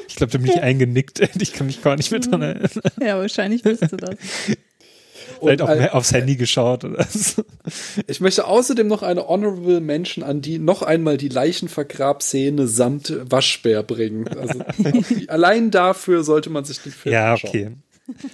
[0.08, 1.20] Ich glaube, da bin ich eingenickt.
[1.40, 2.70] Ich kann mich gar nicht mehr dran erinnern.
[3.00, 4.16] ja, wahrscheinlich bist du das.
[5.40, 7.42] Vielleicht auch mehr aufs Handy geschaut oder so.
[8.06, 13.82] Ich möchte außerdem noch eine Honorable Mention an die noch einmal die Leichenvergrabszene samt Waschbär
[13.82, 14.28] bringen.
[14.28, 14.60] Also
[15.28, 17.50] allein dafür sollte man sich den Film Ja, anschauen.
[17.50, 17.70] okay.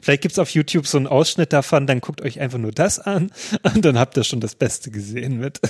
[0.03, 3.33] Vielleicht gibt's auf YouTube so einen Ausschnitt davon, dann guckt euch einfach nur das an
[3.75, 5.61] und dann habt ihr schon das Beste gesehen mit.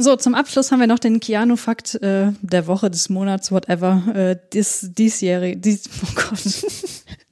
[0.00, 4.36] So, zum Abschluss haben wir noch den Keanu-Fakt äh, der Woche, des Monats, whatever, äh,
[4.54, 6.38] dis, diesjährig, dies, oh Gott,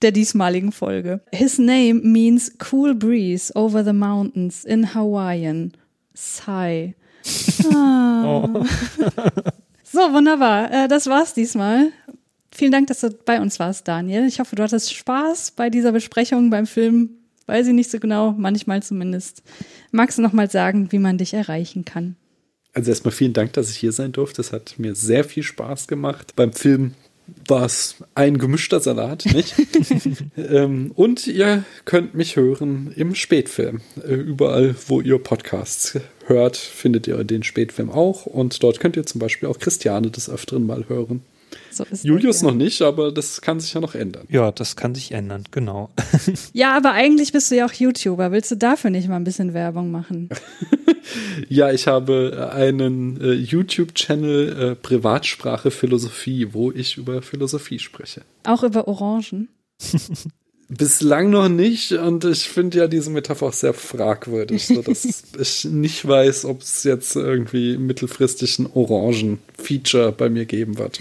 [0.03, 1.21] der diesmaligen Folge.
[1.33, 5.73] His name means cool breeze over the mountains in Hawaiian.
[6.15, 6.95] Sigh.
[7.73, 8.49] Ah.
[9.97, 10.71] So, wunderbar.
[10.71, 11.91] Äh, das war's diesmal.
[12.51, 14.27] Vielen Dank, dass du bei uns warst, Daniel.
[14.27, 17.11] Ich hoffe, du hattest Spaß bei dieser Besprechung beim Film.
[17.47, 19.43] Weiß ich nicht so genau, manchmal zumindest.
[19.93, 22.17] Magst du noch mal sagen, wie man dich erreichen kann?
[22.75, 24.39] Also erstmal vielen Dank, dass ich hier sein durfte.
[24.39, 26.35] Das hat mir sehr viel Spaß gemacht.
[26.37, 26.93] Beim Film
[27.49, 29.55] war es ein gemischter Salat, nicht?
[30.37, 33.81] ähm, und ihr könnt mich hören im Spätfilm.
[34.07, 38.27] Äh, überall, wo ihr Podcasts hört, findet ihr den Spätfilm auch.
[38.27, 41.23] Und dort könnt ihr zum Beispiel auch Christiane des Öfteren mal hören.
[41.71, 42.49] So ist Julius das, ja.
[42.49, 44.27] noch nicht, aber das kann sich ja noch ändern.
[44.31, 45.91] Ja, das kann sich ändern, genau.
[46.53, 48.33] Ja, aber eigentlich bist du ja auch YouTuber.
[48.33, 50.29] Willst du dafür nicht mal ein bisschen Werbung machen?
[51.49, 58.23] Ja, ich habe einen äh, YouTube-Channel äh, Privatsprache Philosophie, wo ich über Philosophie spreche.
[58.45, 59.49] Auch über Orangen?
[60.69, 65.65] Bislang noch nicht und ich finde ja diese Metapher auch sehr fragwürdig, so dass ich
[65.71, 70.99] nicht weiß, ob es jetzt irgendwie mittelfristig ein Orangen-Feature bei mir geben wird.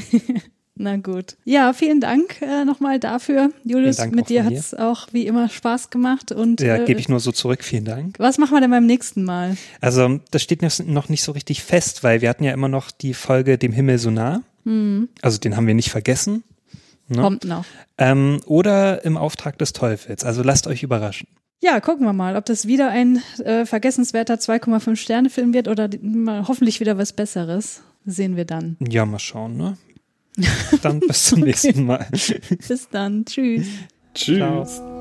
[0.78, 1.38] Na gut.
[1.45, 3.51] Ja, vielen Dank äh, nochmal dafür.
[3.63, 6.34] Julius, mit dir hat es auch wie immer Spaß gemacht.
[6.34, 8.19] Und Ja, äh, gebe ich nur so zurück, vielen Dank.
[8.19, 9.55] was machen wir denn beim nächsten Mal?
[9.80, 13.13] Also, das steht noch nicht so richtig fest, weil wir hatten ja immer noch die
[13.13, 14.41] Folge Dem Himmel so nah.
[15.21, 16.43] Also, den haben wir nicht vergessen.
[17.07, 17.21] Ne?
[17.21, 17.65] Kommt noch.
[17.97, 20.23] Ähm, oder im Auftrag des Teufels.
[20.23, 21.28] Also, lasst euch überraschen.
[21.61, 25.88] Ja, gucken wir mal, ob das wieder ein äh, vergessenswerter 2,5 Sterne Film wird oder
[25.88, 27.82] die, mal hoffentlich wieder was Besseres.
[28.05, 28.78] Sehen wir dann.
[28.88, 29.78] Ja, mal schauen, ne?
[30.81, 32.07] Dann bis zum nächsten Mal.
[32.67, 33.25] Bis dann.
[33.25, 33.67] Tschüss.
[34.13, 34.38] Tschüss.
[34.38, 34.94] Ciao.